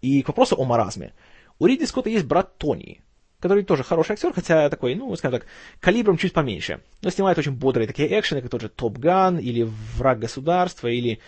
И 0.00 0.22
к 0.22 0.28
вопросу 0.28 0.56
о 0.56 0.64
маразме. 0.64 1.12
У 1.58 1.66
Ридли 1.66 1.84
Скотта 1.84 2.08
есть 2.08 2.24
брат 2.24 2.56
Тони, 2.56 3.02
который 3.38 3.64
тоже 3.64 3.84
хороший 3.84 4.12
актер, 4.12 4.32
хотя 4.32 4.70
такой, 4.70 4.94
ну, 4.94 5.14
скажем 5.16 5.40
так, 5.40 5.48
калибром 5.78 6.16
чуть 6.16 6.32
поменьше. 6.32 6.80
Но 7.02 7.10
снимает 7.10 7.38
очень 7.38 7.52
бодрые 7.52 7.86
такие 7.86 8.18
экшены, 8.18 8.40
как 8.40 8.50
тот 8.50 8.62
же 8.62 8.68
Топ 8.70 8.98
Ган, 8.98 9.38
или 9.38 9.68
Враг 9.96 10.18
государства, 10.18 10.88
или 10.88 11.20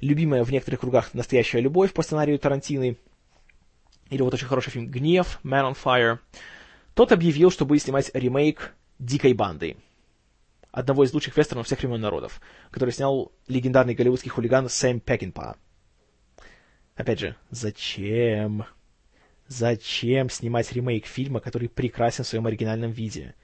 любимая 0.00 0.44
в 0.44 0.50
некоторых 0.50 0.80
кругах 0.80 1.14
настоящая 1.14 1.60
любовь 1.60 1.92
по 1.92 2.02
сценарию 2.02 2.38
Тарантины. 2.38 2.96
Или 4.10 4.22
вот 4.22 4.34
очень 4.34 4.46
хороший 4.46 4.70
фильм 4.70 4.88
«Гнев», 4.88 5.40
«Man 5.42 5.72
on 5.72 5.76
Fire». 5.82 6.18
Тот 6.94 7.12
объявил, 7.12 7.50
что 7.50 7.66
будет 7.66 7.82
снимать 7.82 8.10
ремейк 8.14 8.74
«Дикой 8.98 9.34
банды», 9.34 9.76
одного 10.76 11.04
из 11.04 11.12
лучших 11.14 11.36
вестернов 11.36 11.66
всех 11.66 11.78
времен 11.80 12.00
народов, 12.00 12.40
который 12.70 12.90
снял 12.90 13.32
легендарный 13.48 13.94
голливудский 13.94 14.30
хулиган 14.30 14.68
Сэм 14.68 15.00
Пекинпа. 15.00 15.56
Опять 16.94 17.20
же, 17.20 17.36
зачем? 17.50 18.66
Зачем 19.48 20.28
снимать 20.28 20.72
ремейк 20.72 21.06
фильма, 21.06 21.40
который 21.40 21.68
прекрасен 21.68 22.24
в 22.24 22.28
своем 22.28 22.46
оригинальном 22.46 22.90
виде? 22.90 23.34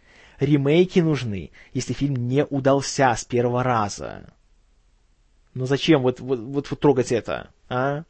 Ремейки 0.40 0.98
нужны, 0.98 1.52
если 1.72 1.92
фильм 1.92 2.16
не 2.28 2.44
удался 2.44 3.14
с 3.14 3.24
первого 3.24 3.62
раза. 3.62 4.32
Ну 5.54 5.66
зачем 5.66 6.02
вот, 6.02 6.20
вот, 6.20 6.38
вот, 6.38 6.70
вот 6.70 6.80
трогать 6.80 7.12
это, 7.12 7.50
а? 7.68 8.04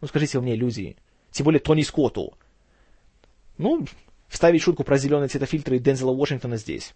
Ну 0.00 0.08
скажите 0.08 0.40
мне, 0.40 0.56
люди. 0.56 0.96
Тем 1.32 1.44
более 1.44 1.60
Тони 1.60 1.82
Скотту. 1.82 2.34
Ну, 3.58 3.86
вставить 4.28 4.62
шутку 4.62 4.84
про 4.84 4.98
зеленые 4.98 5.28
цветофильтры 5.28 5.78
Дензела 5.78 6.10
Уошингтона 6.10 6.56
здесь. 6.56 6.94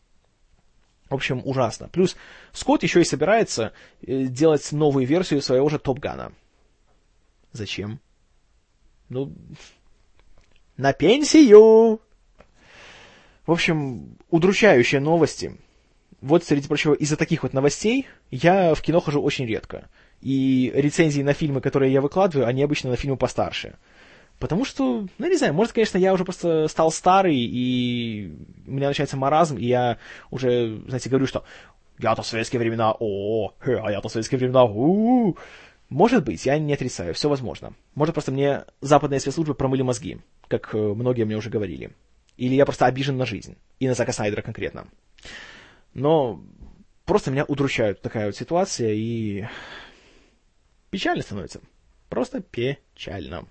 В 1.08 1.14
общем, 1.14 1.40
ужасно. 1.44 1.88
Плюс 1.88 2.16
Скотт 2.52 2.82
еще 2.82 3.00
и 3.00 3.04
собирается 3.04 3.72
э, 4.02 4.24
делать 4.24 4.72
новую 4.72 5.06
версию 5.06 5.40
своего 5.40 5.68
же 5.68 5.78
Топгана. 5.78 6.32
Зачем? 7.52 8.00
Ну, 9.08 9.32
на 10.76 10.92
пенсию! 10.92 12.00
В 13.46 13.52
общем, 13.52 14.18
удручающие 14.30 15.00
новости. 15.00 15.56
Вот, 16.20 16.42
среди 16.42 16.66
прочего, 16.66 16.94
из-за 16.94 17.16
таких 17.16 17.44
вот 17.44 17.52
новостей 17.52 18.06
я 18.30 18.74
в 18.74 18.82
кино 18.82 19.00
хожу 19.00 19.22
очень 19.22 19.46
редко. 19.46 19.88
И 20.20 20.72
рецензии 20.74 21.22
на 21.22 21.34
фильмы, 21.34 21.60
которые 21.60 21.92
я 21.92 22.00
выкладываю, 22.00 22.48
они 22.48 22.64
обычно 22.64 22.90
на 22.90 22.96
фильмы 22.96 23.16
постарше. 23.16 23.76
Потому 24.38 24.64
что, 24.64 25.06
ну, 25.18 25.26
не 25.28 25.36
знаю, 25.36 25.54
может, 25.54 25.72
конечно, 25.72 25.96
я 25.96 26.12
уже 26.12 26.24
просто 26.24 26.68
стал 26.68 26.90
старый, 26.90 27.36
и 27.36 28.34
у 28.66 28.72
меня 28.72 28.88
начинается 28.88 29.16
маразм, 29.16 29.56
и 29.56 29.64
я 29.64 29.98
уже, 30.30 30.78
знаете, 30.86 31.08
говорю, 31.08 31.26
что 31.26 31.44
я-то 31.98 32.22
в 32.22 32.26
советские 32.26 32.60
времена, 32.60 32.94
о, 32.98 33.54
а 33.60 33.90
я-то 33.90 34.08
в 34.08 34.12
советские 34.12 34.38
времена, 34.38 34.64
у, 34.64 35.30
-у, 35.30 35.32
-у. 35.32 35.38
Может 35.88 36.24
быть, 36.24 36.44
я 36.44 36.58
не 36.58 36.74
отрицаю, 36.74 37.14
все 37.14 37.28
возможно. 37.28 37.74
Может, 37.94 38.14
просто 38.14 38.32
мне 38.32 38.64
западные 38.80 39.20
спецслужбы 39.20 39.54
промыли 39.54 39.82
мозги, 39.82 40.18
как 40.48 40.74
э, 40.74 40.78
многие 40.78 41.24
мне 41.24 41.36
уже 41.36 41.48
говорили. 41.48 41.92
Или 42.36 42.54
я 42.54 42.66
просто 42.66 42.86
обижен 42.86 43.16
на 43.16 43.24
жизнь, 43.24 43.56
и 43.78 43.88
на 43.88 43.94
Зака 43.94 44.12
Снайдера 44.12 44.42
конкретно. 44.42 44.88
Но 45.94 46.42
просто 47.04 47.30
меня 47.30 47.44
удручает 47.44 48.02
такая 48.02 48.26
вот 48.26 48.36
ситуация, 48.36 48.92
и 48.92 49.46
печально 50.90 51.22
становится. 51.22 51.60
Просто 52.10 52.40
печально. 52.40 53.46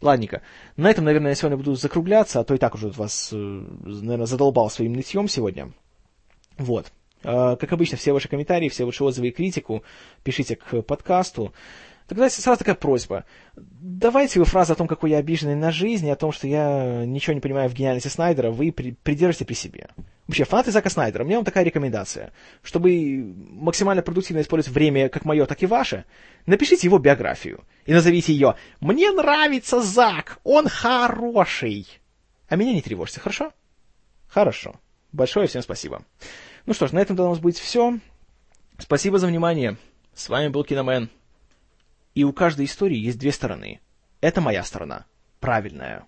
Ладненько. 0.00 0.42
На 0.76 0.90
этом, 0.90 1.04
наверное, 1.04 1.30
я 1.30 1.34
сегодня 1.34 1.56
буду 1.56 1.74
закругляться, 1.74 2.40
а 2.40 2.44
то 2.44 2.54
и 2.54 2.58
так 2.58 2.74
уже 2.74 2.88
вас, 2.88 3.30
э, 3.32 3.36
наверное, 3.36 4.26
задолбал 4.26 4.70
своим 4.70 4.92
нытьем 4.92 5.28
сегодня. 5.28 5.72
Вот. 6.58 6.92
Э, 7.22 7.56
как 7.58 7.72
обычно, 7.72 7.96
все 7.96 8.12
ваши 8.12 8.28
комментарии, 8.28 8.68
все 8.68 8.84
ваши 8.84 9.02
отзывы 9.04 9.28
и 9.28 9.32
критику 9.32 9.82
пишите 10.22 10.56
к 10.56 10.82
подкасту. 10.82 11.52
Тогда 12.06 12.28
сразу 12.28 12.58
такая 12.58 12.74
просьба. 12.74 13.24
Давайте 13.56 14.38
вы 14.38 14.44
фразы 14.44 14.72
о 14.72 14.76
том, 14.76 14.86
какой 14.86 15.10
я 15.10 15.18
обиженный 15.18 15.54
на 15.54 15.72
жизнь, 15.72 16.06
и 16.06 16.10
о 16.10 16.16
том, 16.16 16.32
что 16.32 16.46
я 16.46 17.04
ничего 17.06 17.32
не 17.32 17.40
понимаю 17.40 17.70
в 17.70 17.74
гениальности 17.74 18.08
Снайдера, 18.08 18.50
вы 18.50 18.72
при, 18.72 18.92
придержите 18.92 19.46
при 19.46 19.54
себе. 19.54 19.88
Вообще, 20.26 20.44
фанаты 20.44 20.70
Зака 20.70 20.88
Снайдера, 20.88 21.22
у 21.22 21.26
меня 21.26 21.36
вам 21.36 21.44
такая 21.44 21.64
рекомендация. 21.64 22.32
Чтобы 22.62 23.34
максимально 23.50 24.02
продуктивно 24.02 24.40
использовать 24.40 24.74
время 24.74 25.10
как 25.10 25.26
мое, 25.26 25.44
так 25.44 25.62
и 25.62 25.66
ваше, 25.66 26.06
напишите 26.46 26.86
его 26.86 26.98
биографию 26.98 27.64
и 27.84 27.92
назовите 27.92 28.32
ее 28.32 28.56
«Мне 28.80 29.12
нравится 29.12 29.82
Зак, 29.82 30.38
он 30.42 30.68
хороший». 30.68 31.86
А 32.48 32.56
меня 32.56 32.72
не 32.72 32.80
тревожьте, 32.80 33.20
хорошо? 33.20 33.52
Хорошо. 34.28 34.80
Большое 35.12 35.46
всем 35.46 35.62
спасибо. 35.62 36.04
Ну 36.66 36.72
что 36.72 36.86
ж, 36.86 36.92
на 36.92 37.00
этом 37.00 37.16
должно 37.16 37.42
быть 37.42 37.58
все. 37.58 37.98
Спасибо 38.78 39.18
за 39.18 39.26
внимание. 39.26 39.76
С 40.14 40.28
вами 40.28 40.48
был 40.48 40.64
Киномен. 40.64 41.10
И 42.14 42.24
у 42.24 42.32
каждой 42.32 42.64
истории 42.64 42.96
есть 42.96 43.18
две 43.18 43.32
стороны. 43.32 43.80
Это 44.20 44.40
моя 44.40 44.64
сторона. 44.64 45.04
Правильная. 45.40 46.06